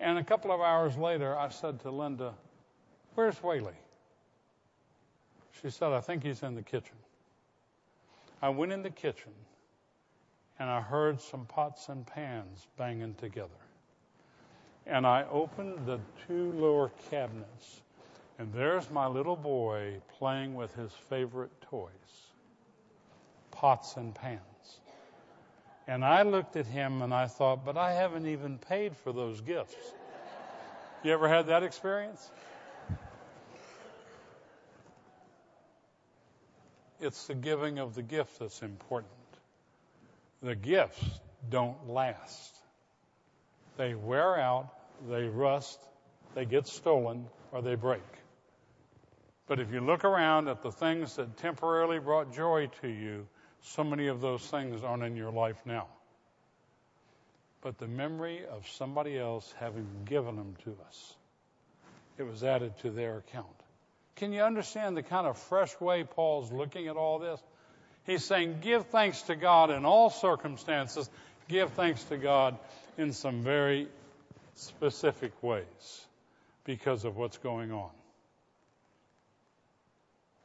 And 0.00 0.18
a 0.18 0.24
couple 0.24 0.50
of 0.50 0.60
hours 0.62 0.96
later, 0.96 1.36
I 1.36 1.50
said 1.50 1.80
to 1.80 1.90
Linda, 1.90 2.34
Where's 3.14 3.36
Whaley? 3.42 3.74
She 5.62 5.70
said, 5.70 5.92
I 5.92 6.00
think 6.00 6.22
he's 6.22 6.42
in 6.42 6.54
the 6.54 6.62
kitchen. 6.62 6.96
I 8.42 8.50
went 8.50 8.72
in 8.72 8.82
the 8.82 8.90
kitchen 8.90 9.32
and 10.58 10.68
I 10.68 10.80
heard 10.80 11.20
some 11.20 11.46
pots 11.46 11.88
and 11.88 12.06
pans 12.06 12.66
banging 12.76 13.14
together. 13.14 13.48
And 14.86 15.06
I 15.06 15.24
opened 15.30 15.86
the 15.86 15.98
two 16.26 16.52
lower 16.52 16.92
cabinets, 17.10 17.82
and 18.38 18.52
there's 18.52 18.88
my 18.90 19.06
little 19.06 19.34
boy 19.34 19.96
playing 20.18 20.54
with 20.54 20.74
his 20.74 20.92
favorite 20.92 21.50
toys 21.60 21.90
pots 23.56 23.96
and 23.96 24.14
pans. 24.14 24.40
And 25.88 26.04
I 26.04 26.22
looked 26.22 26.56
at 26.56 26.66
him 26.66 27.00
and 27.00 27.14
I 27.14 27.26
thought, 27.26 27.64
but 27.64 27.76
I 27.76 27.92
haven't 27.92 28.26
even 28.26 28.58
paid 28.58 28.94
for 28.96 29.12
those 29.12 29.40
gifts. 29.40 29.74
You 31.02 31.12
ever 31.12 31.28
had 31.28 31.46
that 31.46 31.62
experience? 31.62 32.30
It's 37.06 37.28
the 37.28 37.34
giving 37.36 37.78
of 37.78 37.94
the 37.94 38.02
gift 38.02 38.40
that's 38.40 38.62
important. 38.62 39.12
The 40.42 40.56
gifts 40.56 41.04
don't 41.48 41.88
last. 41.88 42.56
They 43.76 43.94
wear 43.94 44.36
out, 44.36 44.70
they 45.08 45.28
rust, 45.28 45.78
they 46.34 46.46
get 46.46 46.66
stolen, 46.66 47.26
or 47.52 47.62
they 47.62 47.76
break. 47.76 48.02
But 49.46 49.60
if 49.60 49.72
you 49.72 49.80
look 49.80 50.04
around 50.04 50.48
at 50.48 50.62
the 50.62 50.72
things 50.72 51.14
that 51.14 51.36
temporarily 51.36 52.00
brought 52.00 52.34
joy 52.34 52.70
to 52.80 52.88
you, 52.88 53.28
so 53.60 53.84
many 53.84 54.08
of 54.08 54.20
those 54.20 54.44
things 54.44 54.82
aren't 54.82 55.04
in 55.04 55.14
your 55.14 55.30
life 55.30 55.60
now. 55.64 55.86
But 57.60 57.78
the 57.78 57.86
memory 57.86 58.44
of 58.50 58.66
somebody 58.66 59.16
else 59.16 59.54
having 59.60 59.86
given 60.06 60.34
them 60.34 60.56
to 60.64 60.76
us, 60.88 61.14
it 62.18 62.24
was 62.24 62.42
added 62.42 62.76
to 62.78 62.90
their 62.90 63.18
account. 63.18 63.55
Can 64.16 64.32
you 64.32 64.42
understand 64.42 64.96
the 64.96 65.02
kind 65.02 65.26
of 65.26 65.38
fresh 65.38 65.78
way 65.80 66.04
Paul's 66.04 66.50
looking 66.50 66.88
at 66.88 66.96
all 66.96 67.18
this? 67.18 67.40
He's 68.04 68.24
saying, 68.24 68.58
give 68.62 68.86
thanks 68.86 69.22
to 69.22 69.36
God 69.36 69.70
in 69.70 69.84
all 69.84 70.10
circumstances. 70.10 71.10
Give 71.48 71.70
thanks 71.72 72.02
to 72.04 72.16
God 72.16 72.58
in 72.96 73.12
some 73.12 73.42
very 73.42 73.88
specific 74.54 75.32
ways 75.42 76.06
because 76.64 77.04
of 77.04 77.16
what's 77.16 77.38
going 77.38 77.72
on. 77.72 77.90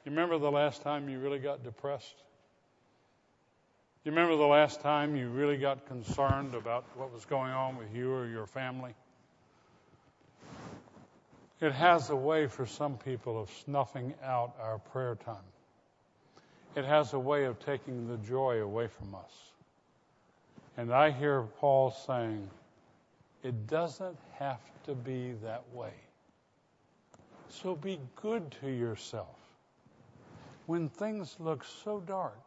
You 0.06 0.12
remember 0.12 0.38
the 0.38 0.52
last 0.52 0.82
time 0.82 1.10
you 1.10 1.20
really 1.20 1.40
got 1.40 1.64
depressed? 1.64 2.16
You 4.04 4.12
remember 4.12 4.36
the 4.36 4.48
last 4.48 4.82
time 4.82 5.16
you 5.16 5.30
really 5.30 5.58
got 5.58 5.86
concerned 5.86 6.56
about 6.56 6.86
what 6.96 7.14
was 7.14 7.24
going 7.26 7.52
on 7.52 7.78
with 7.78 7.94
you 7.96 8.12
or 8.12 8.28
your 8.28 8.48
family? 8.48 8.96
It 11.62 11.72
has 11.74 12.10
a 12.10 12.16
way 12.16 12.48
for 12.48 12.66
some 12.66 12.98
people 12.98 13.40
of 13.42 13.50
snuffing 13.64 14.14
out 14.24 14.56
our 14.60 14.80
prayer 14.80 15.16
time. 15.16 15.36
It 16.76 16.86
has 16.86 17.14
a 17.14 17.20
way 17.20 17.46
of 17.46 17.60
taking 17.60 18.08
the 18.08 18.18
joy 18.18 18.62
away 18.62 18.88
from 18.88 19.16
us. 19.16 19.32
And 20.76 20.92
I 20.92 21.12
hear 21.12 21.44
Paul 21.60 21.92
saying, 21.92 22.50
it 23.44 23.68
doesn't 23.68 24.18
have 24.40 24.60
to 24.86 24.96
be 24.96 25.34
that 25.44 25.64
way. 25.74 25.94
So 27.50 27.76
be 27.76 28.00
good 28.16 28.56
to 28.62 28.70
yourself. 28.70 29.38
When 30.66 30.90
things 30.90 31.36
look 31.40 31.64
so 31.84 32.00
dark, 32.00 32.42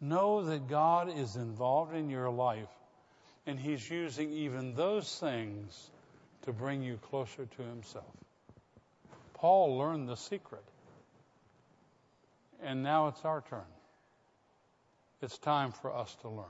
Know 0.00 0.44
that 0.44 0.66
God 0.66 1.14
is 1.14 1.36
involved 1.36 1.94
in 1.94 2.08
your 2.08 2.30
life 2.30 2.70
and 3.46 3.58
He's 3.58 3.90
using 3.90 4.32
even 4.32 4.74
those 4.74 5.18
things 5.18 5.90
to 6.42 6.52
bring 6.52 6.82
you 6.82 6.98
closer 7.10 7.46
to 7.46 7.62
Himself. 7.62 8.12
Paul 9.34 9.78
learned 9.78 10.08
the 10.08 10.16
secret. 10.16 10.64
And 12.62 12.82
now 12.82 13.08
it's 13.08 13.24
our 13.24 13.42
turn. 13.48 13.60
It's 15.22 15.38
time 15.38 15.72
for 15.72 15.94
us 15.94 16.14
to 16.22 16.28
learn. 16.28 16.44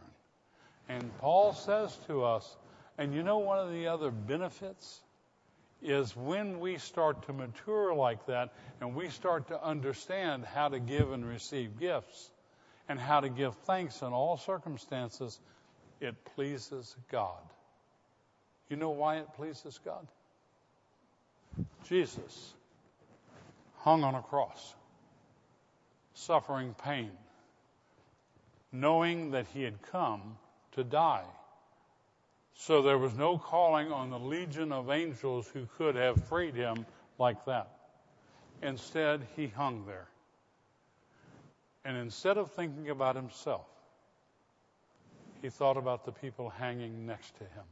And 0.88 1.16
Paul 1.18 1.54
says 1.54 1.96
to 2.08 2.24
us, 2.24 2.56
and 2.98 3.14
you 3.14 3.22
know 3.22 3.38
one 3.38 3.58
of 3.58 3.72
the 3.72 3.86
other 3.86 4.10
benefits 4.10 5.00
is 5.82 6.14
when 6.16 6.60
we 6.60 6.78
start 6.78 7.26
to 7.26 7.32
mature 7.32 7.94
like 7.94 8.26
that 8.26 8.52
and 8.80 8.94
we 8.94 9.08
start 9.08 9.48
to 9.48 9.64
understand 9.64 10.44
how 10.44 10.68
to 10.68 10.78
give 10.80 11.12
and 11.12 11.24
receive 11.24 11.78
gifts, 11.78 12.30
and 12.88 12.98
how 12.98 13.20
to 13.20 13.28
give 13.28 13.54
thanks 13.66 14.02
in 14.02 14.08
all 14.08 14.36
circumstances, 14.36 15.38
it 16.00 16.16
pleases 16.34 16.96
God. 17.12 17.40
You 18.70 18.76
know 18.76 18.90
why 18.90 19.16
it 19.16 19.26
pleases 19.34 19.80
God? 19.84 20.06
Jesus 21.84 22.54
hung 23.78 24.04
on 24.04 24.14
a 24.14 24.22
cross, 24.22 24.74
suffering 26.14 26.74
pain, 26.84 27.10
knowing 28.70 29.32
that 29.32 29.46
he 29.52 29.64
had 29.64 29.82
come 29.82 30.38
to 30.72 30.84
die. 30.84 31.24
So 32.54 32.80
there 32.80 32.98
was 32.98 33.14
no 33.14 33.38
calling 33.38 33.90
on 33.90 34.10
the 34.10 34.18
legion 34.18 34.70
of 34.70 34.88
angels 34.88 35.48
who 35.52 35.66
could 35.76 35.96
have 35.96 36.22
freed 36.28 36.54
him 36.54 36.86
like 37.18 37.44
that. 37.46 37.70
Instead, 38.62 39.26
he 39.34 39.48
hung 39.48 39.84
there. 39.86 40.06
And 41.84 41.96
instead 41.96 42.38
of 42.38 42.52
thinking 42.52 42.90
about 42.90 43.16
himself, 43.16 43.66
he 45.42 45.48
thought 45.48 45.78
about 45.78 46.04
the 46.04 46.12
people 46.12 46.50
hanging 46.50 47.06
next 47.06 47.36
to 47.38 47.44
him 47.44 47.64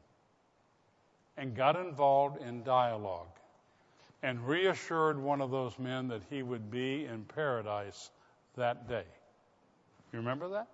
and 1.39 1.55
got 1.55 1.77
involved 1.77 2.43
in 2.43 2.63
dialogue 2.65 3.29
and 4.23 4.47
reassured 4.47 5.19
one 5.19 5.41
of 5.41 5.51
those 5.51 5.79
men 5.79 6.09
that 6.09 6.23
he 6.29 6.43
would 6.43 6.71
be 6.71 7.07
in 7.07 7.25
paradise 7.25 8.11
that 8.57 8.89
day. 8.89 9.05
You 10.13 10.19
remember 10.19 10.49
that? 10.49 10.67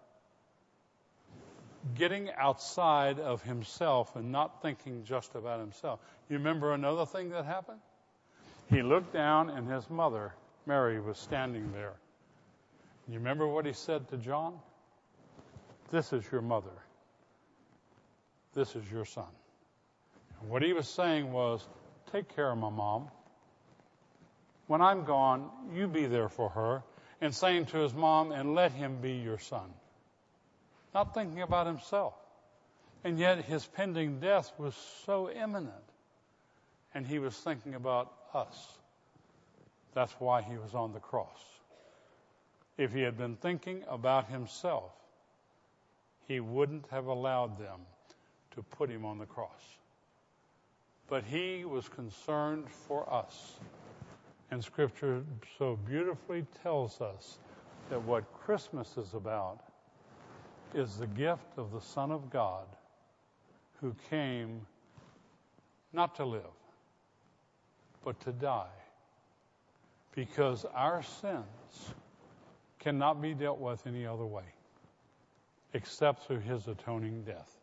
Getting 1.95 2.31
outside 2.39 3.21
of 3.21 3.43
himself 3.43 4.17
and 4.17 4.33
not 4.33 4.63
thinking 4.63 5.05
just 5.05 5.35
about 5.35 5.61
himself. 5.61 6.01
You 6.31 6.39
remember 6.39 6.73
another 6.73 7.05
thing 7.05 7.29
that 7.31 7.45
happened? 7.45 7.81
He 8.71 8.83
looked 8.83 9.13
down 9.13 9.51
and 9.51 9.71
his 9.71 9.91
mother, 9.91 10.33
Mary, 10.65 10.99
was 10.99 11.19
standing 11.19 11.71
there. 11.73 11.93
You 13.07 13.19
remember 13.19 13.47
what 13.47 13.67
he 13.67 13.75
said 13.75 14.09
to 14.09 14.17
John? 14.17 14.59
This 15.91 16.15
is 16.15 16.25
your 16.33 16.41
mother. 16.41 16.71
This 18.55 18.75
is 18.75 18.91
your 18.91 19.05
son. 19.05 19.27
What 20.49 20.63
he 20.63 20.73
was 20.73 20.89
saying 20.89 21.33
was, 21.33 21.67
take 22.13 22.35
care 22.35 22.51
of 22.51 22.59
my 22.59 22.71
mom. 22.71 23.09
When 24.67 24.81
I'm 24.81 25.05
gone, 25.05 25.51
you 25.75 25.89
be 25.89 26.07
there 26.07 26.29
for 26.29 26.49
her. 26.51 26.83
And 27.21 27.35
saying 27.35 27.67
to 27.67 27.79
his 27.79 27.95
mom, 27.95 28.33
and 28.33 28.55
let 28.55 28.73
him 28.73 29.01
be 29.01 29.13
your 29.13 29.39
son. 29.39 29.73
Not 30.93 31.15
thinking 31.15 31.43
about 31.43 31.67
himself. 31.67 32.15
And 33.03 33.19
yet 33.19 33.45
his 33.45 33.65
pending 33.65 34.21
death 34.21 34.53
was 34.59 34.75
so 35.07 35.31
imminent. 35.31 35.73
And 36.95 37.07
he 37.07 37.19
was 37.19 37.37
thinking 37.37 37.75
about 37.75 38.13
us. 38.33 38.79
That's 39.95 40.13
why 40.19 40.43
he 40.43 40.57
was 40.57 40.75
on 40.75 40.93
the 40.93 41.01
cross. 41.01 41.41
If 42.77 42.93
he 42.93 43.03
had 43.03 43.17
been 43.17 43.37
thinking 43.37 43.85
about 43.89 44.29
himself, 44.29 44.93
he 46.27 46.41
wouldn't 46.41 46.87
have 46.91 47.07
allowed 47.07 47.59
them 47.59 47.81
to 48.57 48.63
put 48.63 48.91
him 48.91 49.05
on 49.05 49.19
the 49.19 49.27
cross. 49.27 49.51
But 51.15 51.23
he 51.23 51.65
was 51.65 51.89
concerned 51.89 52.69
for 52.69 53.09
us. 53.09 53.61
And 54.51 54.65
Scripture 54.65 55.23
so 55.57 55.79
beautifully 55.87 56.45
tells 56.61 57.01
us 57.01 57.39
that 57.89 58.03
what 58.03 58.25
Christmas 58.33 58.97
is 58.97 59.15
about 59.15 59.61
is 60.75 60.97
the 60.97 61.07
gift 61.07 61.57
of 61.57 61.71
the 61.71 61.81
Son 61.81 62.11
of 62.11 62.31
God 62.31 62.67
who 63.81 63.95
came 64.11 64.63
not 65.93 66.17
to 66.17 66.25
live, 66.25 66.59
but 68.05 68.19
to 68.23 68.33
die. 68.33 68.67
Because 70.17 70.67
our 70.75 71.01
sins 71.01 71.95
cannot 72.81 73.23
be 73.23 73.35
dealt 73.35 73.61
with 73.61 73.87
any 73.87 74.05
other 74.05 74.27
way 74.27 74.53
except 75.75 76.27
through 76.27 76.41
his 76.41 76.67
atoning 76.67 77.23
death. 77.23 77.61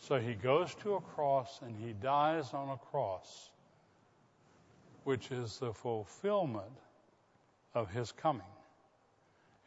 So 0.00 0.18
he 0.18 0.34
goes 0.34 0.74
to 0.76 0.94
a 0.94 1.00
cross 1.00 1.60
and 1.62 1.76
he 1.76 1.92
dies 1.92 2.52
on 2.54 2.70
a 2.70 2.76
cross, 2.90 3.50
which 5.04 5.30
is 5.30 5.58
the 5.58 5.72
fulfillment 5.72 6.72
of 7.74 7.90
his 7.90 8.10
coming. 8.12 8.42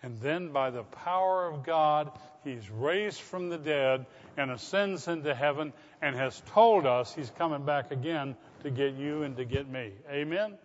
And 0.01 0.19
then 0.19 0.49
by 0.49 0.69
the 0.69 0.83
power 0.83 1.47
of 1.47 1.63
God, 1.63 2.11
he's 2.43 2.69
raised 2.69 3.21
from 3.21 3.47
the 3.49 3.57
dead 3.57 4.05
and 4.35 4.51
ascends 4.51 5.07
into 5.07 5.33
heaven 5.33 5.71
and 6.01 6.15
has 6.15 6.41
told 6.47 6.85
us 6.85 7.13
he's 7.13 7.31
coming 7.37 7.63
back 7.63 7.91
again 7.91 8.35
to 8.63 8.69
get 8.69 8.95
you 8.95 9.23
and 9.23 9.37
to 9.37 9.45
get 9.45 9.69
me. 9.69 9.91
Amen? 10.11 10.57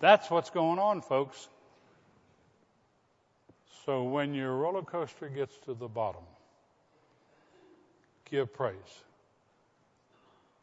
That's 0.00 0.30
what's 0.30 0.48
going 0.48 0.78
on, 0.78 1.02
folks. 1.02 1.48
So 3.84 4.04
when 4.04 4.32
your 4.32 4.56
roller 4.56 4.82
coaster 4.82 5.28
gets 5.28 5.56
to 5.66 5.74
the 5.74 5.88
bottom, 5.88 6.22
give 8.32 8.52
praise. 8.54 8.74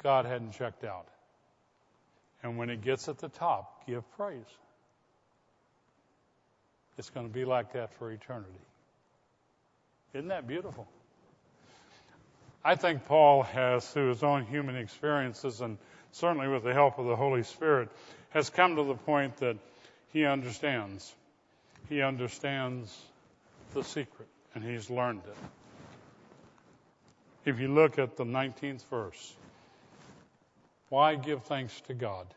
God 0.02 0.26
hadn't 0.26 0.54
checked 0.54 0.84
out. 0.84 1.06
And 2.42 2.58
when 2.58 2.70
it 2.70 2.82
gets 2.82 3.08
at 3.08 3.20
the 3.20 3.30
top, 3.30 3.86
give 3.86 4.04
praise. 4.18 4.42
It's 6.98 7.12
going 7.12 7.28
to 7.28 7.34
be 7.34 7.46
like 7.46 7.74
that 7.74 7.94
for 7.94 8.12
eternity. 8.12 8.50
Isn't 10.14 10.30
that 10.30 10.48
beautiful? 10.48 10.88
I 12.66 12.76
think 12.76 13.06
Paul 13.06 13.44
has, 13.44 13.88
through 13.88 14.10
his 14.10 14.24
own 14.24 14.46
human 14.46 14.76
experiences 14.76 15.62
and 15.62 15.78
certainly 16.12 16.48
with 16.48 16.64
the 16.64 16.74
help 16.74 16.98
of 16.98 17.06
the 17.06 17.16
Holy 17.16 17.44
Spirit, 17.44 17.90
has 18.32 18.50
come 18.50 18.78
to 18.78 18.84
the 18.84 18.96
point 18.96 19.38
that 19.38 19.58
he 20.12 20.26
understands. 20.26 21.14
He 21.88 22.02
understands 22.02 22.98
the 23.74 23.84
secret 23.84 24.28
and 24.56 24.64
he's 24.64 24.90
learned 24.90 25.22
it. 25.26 25.59
If 27.46 27.60
you 27.60 27.70
look 27.70 27.98
at 27.98 28.18
the 28.18 28.26
19th 28.26 28.84
verse, 28.90 29.36
why 30.90 31.16
give 31.16 31.44
thanks 31.44 31.80
to 31.88 31.94
God? 31.94 32.28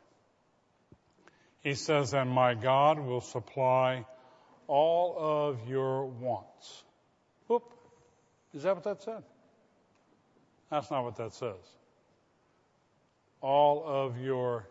He 1.62 1.74
says, 1.74 2.12
And 2.12 2.30
my 2.30 2.54
God 2.54 2.98
will 2.98 3.20
supply 3.20 4.04
all 4.66 5.16
of 5.18 5.68
your 5.68 6.06
wants. 6.06 6.84
Whoop. 7.48 7.64
Is 8.54 8.62
that 8.64 8.74
what 8.74 8.84
that 8.84 9.02
said? 9.02 9.22
That's 10.70 10.90
not 10.90 11.04
what 11.04 11.16
that 11.16 11.34
says. 11.34 11.76
All 13.40 13.84
of 13.86 14.18
your 14.18 14.66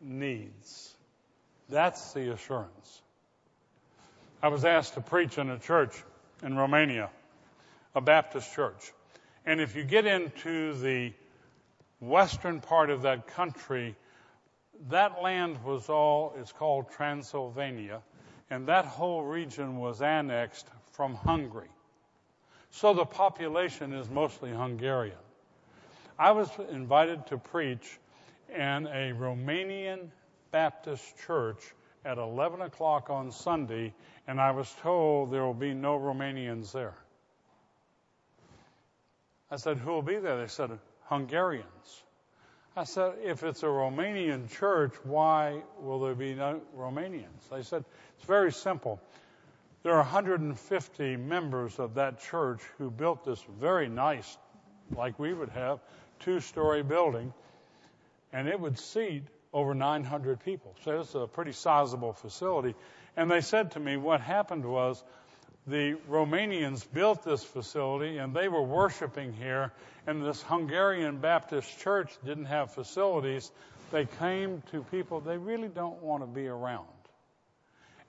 needs. 0.00 0.94
That's 1.68 2.12
the 2.12 2.32
assurance. 2.32 3.02
I 4.42 4.48
was 4.48 4.64
asked 4.64 4.94
to 4.94 5.00
preach 5.00 5.38
in 5.38 5.50
a 5.50 5.58
church 5.58 5.92
in 6.42 6.56
Romania, 6.56 7.10
a 7.94 8.00
Baptist 8.00 8.52
church. 8.54 8.92
And 9.46 9.60
if 9.60 9.76
you 9.76 9.84
get 9.84 10.06
into 10.06 10.74
the 10.74 11.12
western 12.00 12.60
part 12.60 12.90
of 12.90 13.02
that 13.02 13.26
country, 13.28 13.94
that 14.88 15.22
land 15.22 15.62
was 15.64 15.88
all, 15.88 16.34
it's 16.38 16.52
called 16.52 16.90
Transylvania 16.90 18.02
and 18.50 18.66
that 18.68 18.84
whole 18.84 19.22
region 19.22 19.78
was 19.78 20.02
annexed 20.02 20.66
from 20.92 21.14
Hungary. 21.14 21.68
So 22.70 22.94
the 22.94 23.04
population 23.04 23.92
is 23.92 24.08
mostly 24.08 24.50
Hungarian. 24.50 25.16
I 26.18 26.32
was 26.32 26.48
invited 26.70 27.26
to 27.26 27.38
preach 27.38 27.98
in 28.48 28.86
a 28.86 29.12
Romanian 29.12 30.08
Baptist 30.50 31.18
church 31.26 31.74
at 32.04 32.18
11 32.18 32.62
o'clock 32.62 33.10
on 33.10 33.32
Sunday, 33.32 33.92
and 34.26 34.40
I 34.40 34.52
was 34.52 34.72
told 34.80 35.30
there 35.30 35.44
will 35.44 35.54
be 35.54 35.74
no 35.74 35.98
Romanians 35.98 36.72
there. 36.72 36.94
I 39.50 39.56
said, 39.56 39.78
Who 39.78 39.90
will 39.90 40.02
be 40.02 40.16
there? 40.16 40.40
They 40.40 40.48
said, 40.48 40.70
Hungarians. 41.04 42.02
I 42.76 42.84
said, 42.84 43.14
If 43.22 43.42
it's 43.42 43.62
a 43.62 43.66
Romanian 43.66 44.50
church, 44.50 44.92
why 45.04 45.62
will 45.80 46.00
there 46.00 46.14
be 46.14 46.34
no 46.34 46.60
Romanians? 46.76 47.48
They 47.50 47.62
said, 47.62 47.84
It's 48.16 48.26
very 48.26 48.52
simple. 48.52 49.00
There 49.82 49.92
are 49.92 49.98
150 49.98 51.16
members 51.16 51.78
of 51.78 51.94
that 51.94 52.20
church 52.20 52.60
who 52.78 52.90
built 52.90 53.24
this 53.24 53.42
very 53.60 53.88
nice, 53.88 54.36
like 54.96 55.18
we 55.18 55.32
would 55.32 55.50
have, 55.50 55.78
two 56.18 56.40
story 56.40 56.82
building, 56.82 57.32
and 58.32 58.48
it 58.48 58.58
would 58.58 58.78
seat 58.78 59.22
over 59.52 59.74
900 59.74 60.40
people. 60.44 60.74
So 60.84 61.00
it's 61.00 61.14
a 61.14 61.26
pretty 61.26 61.52
sizable 61.52 62.12
facility. 62.12 62.74
And 63.16 63.30
they 63.30 63.40
said 63.40 63.70
to 63.72 63.80
me, 63.80 63.96
what 63.96 64.20
happened 64.20 64.64
was 64.64 65.02
the 65.66 65.96
Romanians 66.08 66.86
built 66.92 67.24
this 67.24 67.42
facility 67.42 68.18
and 68.18 68.32
they 68.32 68.48
were 68.48 68.62
worshiping 68.62 69.32
here, 69.32 69.72
and 70.06 70.24
this 70.24 70.42
Hungarian 70.42 71.18
Baptist 71.18 71.78
church 71.80 72.16
didn't 72.24 72.44
have 72.44 72.72
facilities. 72.72 73.50
They 73.90 74.06
came 74.18 74.62
to 74.70 74.82
people 74.84 75.20
they 75.20 75.38
really 75.38 75.68
don't 75.68 76.00
want 76.02 76.22
to 76.22 76.26
be 76.26 76.46
around. 76.46 76.86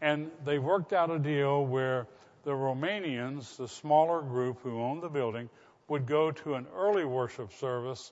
And 0.02 0.30
they 0.46 0.60
worked 0.60 0.94
out 0.94 1.10
a 1.10 1.18
deal 1.18 1.66
where 1.66 2.08
the 2.44 2.52
Romanians, 2.52 3.58
the 3.58 3.68
smaller 3.68 4.22
group 4.22 4.60
who 4.62 4.80
owned 4.80 5.02
the 5.02 5.10
building, 5.10 5.50
would 5.88 6.06
go 6.06 6.32
to 6.32 6.54
an 6.54 6.68
early 6.76 7.06
worship 7.06 7.52
service, 7.54 8.12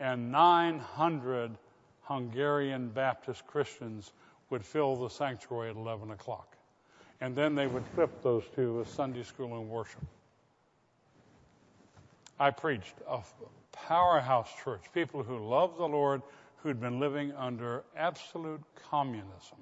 and 0.00 0.32
900 0.32 1.50
Hungarian 2.02 2.88
Baptist 2.88 3.46
Christians 3.46 4.10
would 4.48 4.64
fill 4.64 4.96
the 4.96 5.10
sanctuary 5.10 5.70
at 5.70 5.76
11 5.76 6.10
o'clock 6.10 6.55
and 7.20 7.34
then 7.34 7.54
they 7.54 7.66
would 7.66 7.86
flip 7.94 8.22
those 8.22 8.44
two 8.54 8.74
with 8.74 8.88
Sunday 8.88 9.22
school 9.22 9.58
and 9.58 9.68
worship. 9.68 10.04
I 12.38 12.50
preached 12.50 12.94
a 13.08 13.20
powerhouse 13.72 14.50
church, 14.62 14.82
people 14.92 15.22
who 15.22 15.38
loved 15.38 15.78
the 15.78 15.86
Lord, 15.86 16.22
who'd 16.58 16.80
been 16.80 17.00
living 17.00 17.32
under 17.32 17.84
absolute 17.96 18.60
communism, 18.90 19.58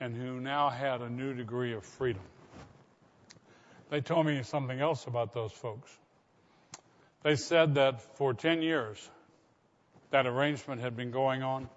and 0.00 0.14
who 0.14 0.40
now 0.40 0.68
had 0.68 1.00
a 1.00 1.08
new 1.08 1.34
degree 1.34 1.72
of 1.74 1.84
freedom. 1.84 2.22
They 3.90 4.00
told 4.00 4.26
me 4.26 4.42
something 4.42 4.80
else 4.80 5.06
about 5.06 5.32
those 5.32 5.52
folks. 5.52 5.90
They 7.22 7.36
said 7.36 7.74
that 7.74 8.16
for 8.16 8.34
10 8.34 8.62
years, 8.62 9.10
that 10.10 10.26
arrangement 10.26 10.80
had 10.80 10.96
been 10.96 11.10
going 11.10 11.42
on. 11.42 11.68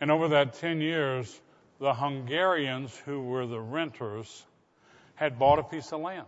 And 0.00 0.10
over 0.10 0.28
that 0.28 0.54
10 0.54 0.80
years, 0.80 1.40
the 1.78 1.92
Hungarians, 1.92 2.96
who 3.04 3.22
were 3.22 3.46
the 3.46 3.60
renters, 3.60 4.44
had 5.14 5.38
bought 5.38 5.58
a 5.58 5.62
piece 5.62 5.92
of 5.92 6.00
land. 6.00 6.26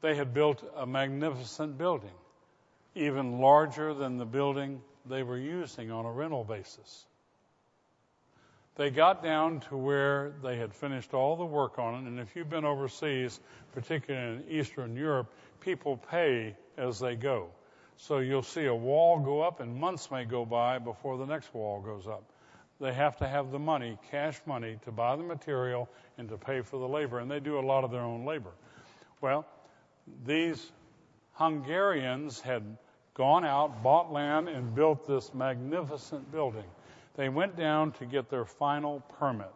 They 0.00 0.14
had 0.14 0.34
built 0.34 0.62
a 0.76 0.86
magnificent 0.86 1.78
building, 1.78 2.14
even 2.94 3.40
larger 3.40 3.94
than 3.94 4.18
the 4.18 4.24
building 4.24 4.80
they 5.06 5.22
were 5.22 5.38
using 5.38 5.90
on 5.90 6.04
a 6.04 6.12
rental 6.12 6.44
basis. 6.44 7.06
They 8.76 8.90
got 8.90 9.22
down 9.22 9.60
to 9.68 9.76
where 9.76 10.32
they 10.42 10.56
had 10.56 10.74
finished 10.74 11.14
all 11.14 11.36
the 11.36 11.44
work 11.44 11.78
on 11.78 11.94
it, 11.94 12.08
and 12.08 12.18
if 12.18 12.34
you've 12.34 12.50
been 12.50 12.64
overseas, 12.64 13.38
particularly 13.72 14.36
in 14.36 14.44
Eastern 14.48 14.96
Europe, 14.96 15.32
people 15.60 15.96
pay 15.96 16.56
as 16.76 16.98
they 16.98 17.14
go. 17.14 17.48
So 17.96 18.18
you'll 18.18 18.42
see 18.42 18.66
a 18.66 18.74
wall 18.74 19.20
go 19.20 19.42
up, 19.42 19.60
and 19.60 19.76
months 19.76 20.10
may 20.10 20.24
go 20.24 20.44
by 20.44 20.78
before 20.78 21.16
the 21.16 21.26
next 21.26 21.54
wall 21.54 21.80
goes 21.80 22.08
up 22.08 22.24
they 22.80 22.92
have 22.92 23.16
to 23.18 23.28
have 23.28 23.50
the 23.50 23.58
money, 23.58 23.98
cash 24.10 24.40
money, 24.46 24.78
to 24.84 24.90
buy 24.90 25.16
the 25.16 25.22
material 25.22 25.88
and 26.18 26.28
to 26.28 26.36
pay 26.36 26.60
for 26.60 26.78
the 26.78 26.88
labor, 26.88 27.20
and 27.20 27.30
they 27.30 27.40
do 27.40 27.58
a 27.58 27.60
lot 27.60 27.84
of 27.84 27.90
their 27.90 28.00
own 28.00 28.24
labor. 28.24 28.50
Well, 29.20 29.46
these 30.26 30.72
Hungarians 31.32 32.40
had 32.40 32.62
gone 33.14 33.44
out, 33.44 33.82
bought 33.82 34.12
land, 34.12 34.48
and 34.48 34.74
built 34.74 35.06
this 35.06 35.32
magnificent 35.34 36.30
building. 36.32 36.64
They 37.16 37.28
went 37.28 37.56
down 37.56 37.92
to 37.92 38.06
get 38.06 38.28
their 38.28 38.44
final 38.44 39.00
permit, 39.18 39.52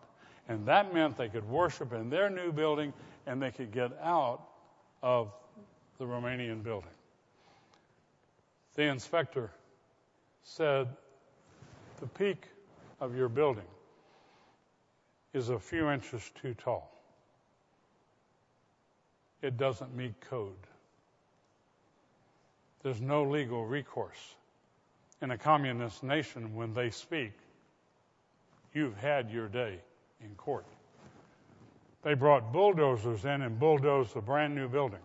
and 0.49 0.65
that 0.67 0.95
meant 0.95 1.17
they 1.17 1.29
could 1.29 1.49
worship 1.49 1.93
in 1.93 2.09
their 2.09 2.31
new 2.31 2.53
building 2.53 2.93
and 3.27 3.43
they 3.43 3.51
could 3.51 3.73
get 3.73 3.91
out 4.03 4.41
of 5.03 5.33
the 5.99 6.05
Romanian 6.05 6.63
building. 6.63 6.89
The 8.75 8.85
inspector 8.85 9.51
said 10.45 10.89
the 12.01 12.07
peak 12.07 12.47
of 13.01 13.15
your 13.15 13.29
building 13.29 13.65
is 15.33 15.51
a 15.51 15.59
few 15.59 15.91
inches 15.91 16.31
too 16.41 16.55
tall. 16.55 16.91
It 19.43 19.57
doesn't 19.57 19.95
meet 19.95 20.21
code. 20.21 20.55
There's 22.83 23.01
no 23.01 23.25
legal 23.25 23.65
recourse. 23.67 24.35
In 25.21 25.31
a 25.33 25.39
communist 25.39 26.03
nation, 26.03 26.55
when 26.55 26.75
they 26.75 26.91
speak, 26.91 27.33
you've 28.73 28.97
had 28.97 29.31
your 29.31 29.49
day 29.49 29.79
in 30.25 30.35
court. 30.37 30.67
They 32.03 32.15
brought 32.15 32.53
bulldozers 32.53 33.25
in 33.25 33.43
and 33.43 33.59
bulldozed 33.59 34.17
a 34.17 34.21
brand 34.21 34.55
new 34.55 34.69
building. 34.69 35.01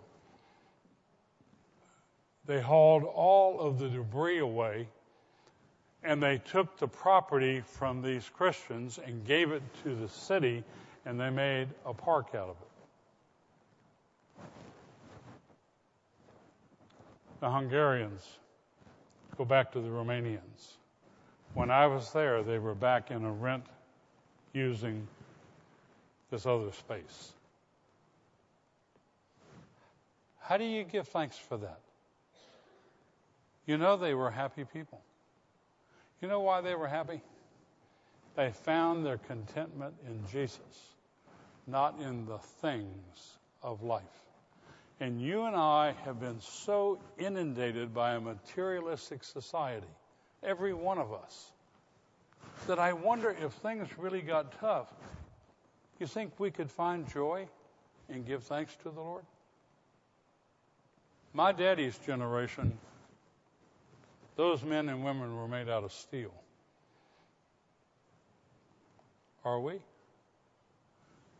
They 2.45 2.61
hauled 2.61 3.03
all 3.03 3.59
of 3.59 3.79
the 3.79 3.89
debris 3.89 4.39
away 4.39 4.87
and 6.03 6.21
they 6.21 6.37
took 6.37 6.77
the 6.77 6.87
property 6.87 7.61
from 7.65 8.01
these 8.01 8.29
Christians 8.29 8.99
and 9.05 9.25
gave 9.25 9.51
it 9.51 9.63
to 9.83 9.95
the 9.95 10.09
city, 10.09 10.63
and 11.05 11.19
they 11.19 11.29
made 11.29 11.67
a 11.85 11.93
park 11.93 12.35
out 12.35 12.49
of 12.49 12.55
it. 12.61 12.67
The 17.39 17.49
Hungarians 17.49 18.37
Go 19.37 19.45
back 19.45 19.71
to 19.71 19.81
the 19.81 19.89
Romanians. 19.89 20.77
When 21.55 21.71
I 21.71 21.87
was 21.87 22.11
there, 22.11 22.43
they 22.43 22.59
were 22.59 22.75
back 22.75 23.09
in 23.09 23.25
a 23.25 23.31
rent 23.31 23.65
using 24.53 25.07
this 26.29 26.45
other 26.45 26.71
space. 26.71 27.33
How 30.39 30.57
do 30.57 30.65
you 30.65 30.83
give 30.83 31.07
thanks 31.07 31.37
for 31.37 31.57
that? 31.57 31.79
You 33.65 33.77
know, 33.77 33.97
they 33.97 34.13
were 34.13 34.29
happy 34.29 34.65
people. 34.65 35.01
You 36.23 36.29
know 36.29 36.39
why 36.39 36.61
they 36.61 36.73
were 36.73 36.87
happy? 36.87 37.21
They 38.37 38.51
found 38.51 39.05
their 39.05 39.17
contentment 39.17 39.93
in 40.07 40.23
Jesus, 40.31 40.95
not 41.67 41.99
in 41.99 42.25
the 42.25 42.37
things 42.37 43.37
of 43.61 43.83
life. 43.83 44.03
And 45.01 45.21
you 45.21 45.43
and 45.43 45.53
I 45.53 45.93
have 46.05 46.21
been 46.21 46.39
so 46.39 46.97
inundated 47.17 47.93
by 47.93 48.13
a 48.13 48.21
materialistic 48.21 49.25
society, 49.25 49.93
every 50.41 50.73
one 50.73 50.97
of 50.97 51.11
us, 51.11 51.51
that 52.67 52.79
I 52.79 52.93
wonder 52.93 53.35
if 53.43 53.51
things 53.51 53.89
really 53.97 54.21
got 54.21 54.57
tough. 54.61 54.93
You 55.99 56.07
think 56.07 56.39
we 56.39 56.51
could 56.51 56.71
find 56.71 57.05
joy 57.11 57.49
and 58.07 58.25
give 58.25 58.43
thanks 58.43 58.73
to 58.83 58.91
the 58.91 59.01
Lord? 59.01 59.25
My 61.33 61.51
daddy's 61.51 61.97
generation, 61.97 62.77
those 64.35 64.63
men 64.63 64.89
and 64.89 65.03
women 65.03 65.35
were 65.35 65.47
made 65.47 65.69
out 65.69 65.83
of 65.83 65.91
steel. 65.91 66.33
Are 69.45 69.59
we? 69.59 69.79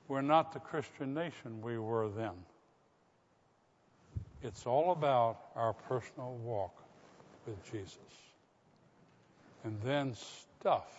We're 0.07 0.21
not 0.21 0.53
the 0.53 0.59
Christian 0.59 1.13
nation 1.13 1.61
we 1.61 1.77
were 1.77 2.09
then. 2.09 2.33
It's 4.41 4.65
all 4.65 4.91
about 4.91 5.39
our 5.55 5.73
personal 5.73 6.35
walk 6.43 6.83
with 7.47 7.71
Jesus. 7.71 7.97
And 9.63 9.81
then 9.81 10.13
stuff 10.15 10.91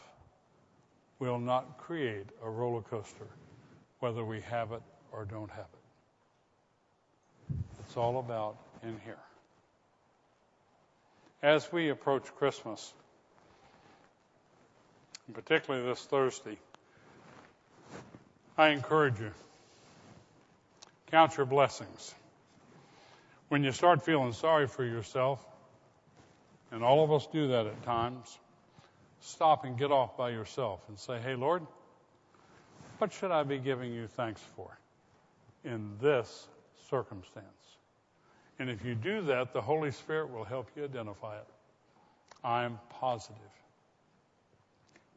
will 1.19 1.39
not 1.39 1.77
create 1.79 2.27
a 2.43 2.49
roller 2.49 2.81
coaster, 2.81 3.27
whether 4.01 4.25
we 4.25 4.41
have 4.41 4.73
it 4.73 4.83
or 5.13 5.27
don't 5.27 5.51
have 5.51 5.67
it. 5.73 7.57
It's 7.81 7.97
all 7.97 8.19
about 8.19 8.57
in 8.83 8.99
here. 9.05 9.19
As 11.45 11.71
we 11.71 11.91
approach 11.91 12.25
Christmas, 12.37 12.95
particularly 15.35 15.87
this 15.87 16.03
Thursday, 16.03 16.57
I 18.57 18.69
encourage 18.69 19.21
you 19.21 19.31
count 21.11 21.37
your 21.37 21.45
blessings. 21.45 22.15
When 23.51 23.63
you 23.63 23.73
start 23.73 24.07
feeling 24.07 24.33
sorry 24.33 24.67
for 24.67 24.85
yourself, 24.85 25.47
and 26.71 26.83
all 26.83 27.05
of 27.05 27.13
us 27.13 27.27
do 27.31 27.49
that 27.49 27.67
at 27.67 27.83
times, 27.83 28.39
stop 29.21 29.67
and 29.67 29.79
get 29.79 29.93
off 29.93 30.17
by 30.17 30.31
yourself 30.31 30.81
and 30.89 30.99
say, 30.99 31.21
Hey, 31.21 31.35
Lord, 31.35 31.67
what 32.97 33.13
should 33.13 33.33
I 33.33 33.43
be 33.43 33.59
giving 33.59 33.93
you 33.93 34.07
thanks 34.07 34.41
for 34.57 34.79
in 35.63 35.99
this 36.01 36.49
circumstance? 36.89 37.64
And 38.59 38.71
if 38.71 38.85
you 38.85 38.95
do 38.95 39.23
that, 39.23 39.53
the 39.53 39.61
Holy 39.61 39.91
Spirit 39.91 40.31
will 40.31 40.45
help 40.45 40.69
you 40.77 40.85
identify 40.85 41.37
it. 41.37 41.47
I'm 42.45 42.79
positive. 43.01 43.37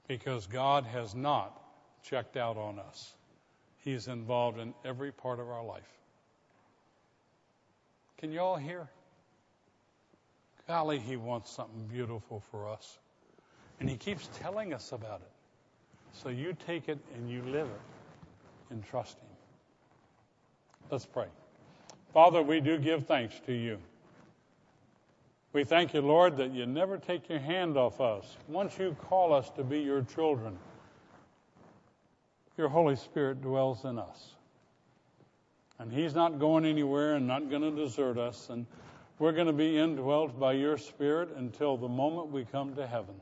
Because 0.08 0.48
God 0.48 0.86
has 0.86 1.14
not 1.14 1.62
checked 2.04 2.38
out 2.38 2.58
on 2.58 2.80
us, 2.80 3.14
He's 3.80 4.08
involved 4.08 4.60
in 4.60 4.74
every 4.84 5.12
part 5.12 5.40
of 5.40 5.50
our 5.50 5.64
life. 5.64 5.88
Can 8.18 8.32
you 8.32 8.40
all 8.40 8.58
hear? 8.58 8.90
Golly, 10.68 11.00
He 11.00 11.16
wants 11.16 11.52
something 11.52 11.88
beautiful 11.88 12.44
for 12.52 12.68
us. 12.68 12.98
And 13.80 13.90
He 13.90 13.96
keeps 13.96 14.30
telling 14.40 14.74
us 14.74 14.92
about 14.92 15.22
it. 15.22 15.32
So 16.14 16.30
you 16.30 16.56
take 16.66 16.90
it 16.90 16.98
and 17.16 17.30
you 17.30 17.44
live 17.44 17.68
it 17.68 18.72
and 18.72 18.84
trust 18.84 19.20
Him. 19.20 19.28
Let's 20.90 21.06
pray. 21.06 21.28
Father, 22.14 22.42
we 22.42 22.60
do 22.60 22.78
give 22.78 23.06
thanks 23.06 23.40
to 23.46 23.54
you. 23.54 23.78
We 25.54 25.64
thank 25.64 25.94
you, 25.94 26.02
Lord, 26.02 26.38
that 26.38 26.52
you 26.52 26.66
never 26.66 26.98
take 26.98 27.30
your 27.30 27.40
hand 27.40 27.78
off 27.78 28.00
us. 28.00 28.38
Once 28.48 28.78
you 28.78 28.96
call 29.10 29.34
us 29.34 29.50
to 29.52 29.64
be 29.64 29.80
your 29.80 30.04
children, 30.04 30.58
your 32.58 32.70
Holy 32.70 32.96
Spirit 32.96 33.42
dwells 33.42 33.86
in 33.86 33.98
us. 33.98 34.36
And 35.80 35.92
He's 35.92 36.16
not 36.16 36.40
going 36.40 36.66
anywhere 36.66 37.16
and 37.16 37.28
not 37.28 37.50
going 37.50 37.62
to 37.62 37.72
desert 37.72 38.18
us. 38.18 38.50
And 38.50 38.66
we're 39.20 39.32
going 39.32 39.48
to 39.48 39.54
be 39.54 39.78
indwelt 39.78 40.40
by 40.40 40.54
your 40.54 40.78
Spirit 40.78 41.30
until 41.38 41.78
the 41.78 41.88
moment 41.88 42.32
we 42.32 42.46
come 42.46 42.76
to 42.76 42.86
heaven. 42.86 43.16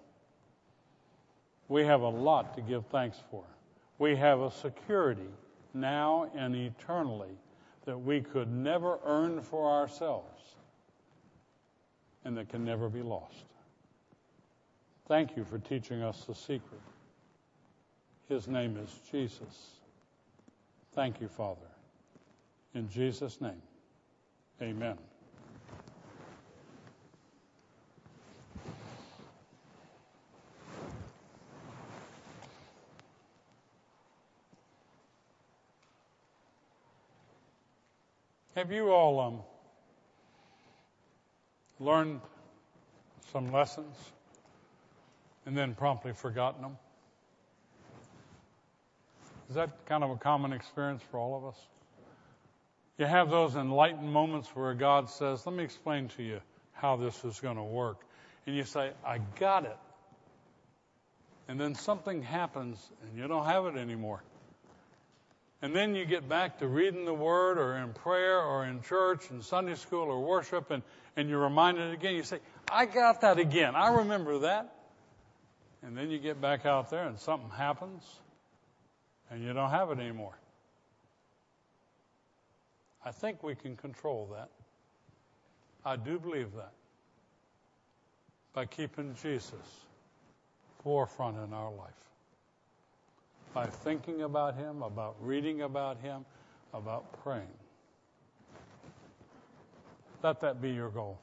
We 1.68 1.84
have 1.84 2.02
a 2.02 2.10
lot 2.10 2.56
to 2.56 2.62
give 2.62 2.86
thanks 2.88 3.18
for. 3.30 3.44
We 3.98 4.16
have 4.16 4.42
a 4.42 4.52
security 4.52 5.30
now 5.74 6.30
and 6.36 6.56
eternally 6.56 7.38
that 7.86 7.98
we 7.98 8.22
could 8.22 8.52
never 8.52 9.00
earn 9.06 9.42
for 9.42 9.70
ourselves 9.70 10.56
and 12.24 12.36
that 12.38 12.50
can 12.50 12.66
never 12.66 12.90
be 12.90 13.02
lost. 13.02 13.46
Thank 15.08 15.38
you 15.38 15.46
for 15.46 15.60
teaching 15.60 16.02
us 16.02 16.26
the 16.26 16.34
secret. 16.34 16.82
His 18.28 18.48
name 18.48 18.78
is 18.78 18.90
Jesus. 19.12 19.70
Thank 20.94 21.22
you, 21.22 21.28
Father. 21.28 21.60
In 22.74 22.90
Jesus' 22.90 23.40
name, 23.40 23.62
amen. 24.62 24.98
Have 38.56 38.72
you 38.72 38.90
all 38.90 39.20
um, 39.20 39.40
learned 41.78 42.22
some 43.34 43.52
lessons 43.52 43.98
and 45.46 45.58
then 45.58 45.76
promptly 45.76 46.14
forgotten 46.14 46.62
them? 46.62 46.78
Is 49.50 49.56
that 49.56 49.86
kind 49.86 50.06
of 50.06 50.10
a 50.10 50.16
common 50.16 50.54
experience 50.54 51.04
for 51.12 51.20
all 51.20 51.36
of 51.36 51.46
us? 51.46 51.60
You 52.98 53.06
have 53.06 53.30
those 53.30 53.58
enlightened 53.58 54.10
moments 54.10 54.48
where 54.56 54.74
God 54.74 55.10
says, 55.10 55.46
Let 55.46 55.54
me 55.54 55.66
explain 55.66 56.08
to 56.16 56.24
you 56.24 56.40
how 56.72 56.96
this 56.96 57.26
is 57.26 57.42
going 57.42 57.58
to 57.58 57.64
work. 57.64 58.06
And 58.48 58.56
you 58.56 58.64
say, 58.64 58.92
I 59.06 59.20
got 59.38 59.66
it. 59.66 59.78
And 61.50 61.60
then 61.60 61.76
something 61.76 62.22
happens 62.22 62.90
and 63.04 63.20
you 63.20 63.28
don't 63.28 63.46
have 63.46 63.66
it 63.66 63.76
anymore. 63.76 64.24
And 65.66 65.76
then 65.76 65.96
you 65.96 66.06
get 66.06 66.30
back 66.30 66.60
to 66.60 66.68
reading 66.68 67.06
the 67.06 67.14
Word 67.16 67.58
or 67.58 67.78
in 67.78 67.92
prayer 67.92 68.40
or 68.40 68.68
in 68.68 68.84
church 68.84 69.32
and 69.32 69.44
Sunday 69.44 69.74
school 69.74 70.04
or 70.04 70.22
worship, 70.22 70.70
and, 70.70 70.84
and 71.18 71.28
you're 71.28 71.42
reminded 71.42 71.92
again. 71.92 72.14
You 72.14 72.22
say, 72.22 72.38
I 72.72 72.86
got 72.86 73.22
that 73.22 73.40
again. 73.40 73.76
I 73.76 73.96
remember 73.96 74.38
that. 74.38 74.76
And 75.82 75.98
then 75.98 76.12
you 76.12 76.20
get 76.20 76.40
back 76.40 76.68
out 76.68 76.92
there 76.92 77.08
and 77.08 77.18
something 77.18 77.50
happens, 77.50 78.04
and 79.32 79.44
you 79.44 79.54
don't 79.54 79.72
have 79.72 79.90
it 79.90 79.98
anymore. 79.98 80.38
I 83.04 83.10
think 83.10 83.42
we 83.42 83.56
can 83.56 83.76
control 83.76 84.30
that. 84.34 84.50
I 85.84 85.96
do 85.96 86.20
believe 86.20 86.54
that. 86.58 86.74
By 88.54 88.68
keeping 88.68 89.16
Jesus 89.20 89.56
forefront 90.84 91.38
in 91.38 91.54
our 91.54 91.72
life 91.72 92.06
by 93.56 93.66
thinking 93.66 94.24
about 94.24 94.58
Him, 94.58 94.84
about 94.84 95.16
reading 95.22 95.62
about 95.62 96.02
Him, 96.02 96.26
about 96.74 97.24
praying. 97.24 97.48
Let 100.22 100.42
that 100.42 100.62
be 100.62 100.72
your 100.72 100.90
goal. 100.90 101.18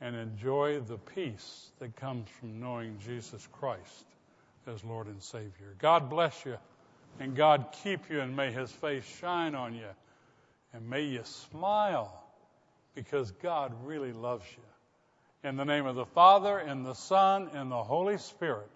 And 0.00 0.16
enjoy 0.16 0.80
the 0.80 0.98
peace 0.98 1.70
that 1.78 1.94
comes 1.94 2.28
from 2.40 2.58
knowing 2.58 2.98
Jesus 2.98 3.48
Christ 3.52 4.06
as 4.66 4.82
Lord 4.82 5.06
and 5.06 5.22
Savior. 5.22 5.76
God 5.78 6.10
bless 6.10 6.44
you, 6.44 6.56
and 7.20 7.36
God 7.36 7.66
keep 7.84 8.10
you, 8.10 8.20
and 8.20 8.34
may 8.34 8.50
His 8.50 8.72
face 8.72 9.04
shine 9.20 9.54
on 9.54 9.74
you, 9.74 9.86
and 10.74 10.90
may 10.90 11.02
you 11.02 11.20
smile 11.22 12.24
because 12.96 13.30
God 13.30 13.72
really 13.84 14.12
loves 14.12 14.46
you. 14.50 15.48
In 15.48 15.56
the 15.56 15.64
name 15.64 15.86
of 15.86 15.94
the 15.94 16.06
Father, 16.06 16.58
and 16.58 16.84
the 16.84 16.94
Son, 16.94 17.50
and 17.54 17.70
the 17.70 17.84
Holy 17.84 18.18
Spirit. 18.18 18.68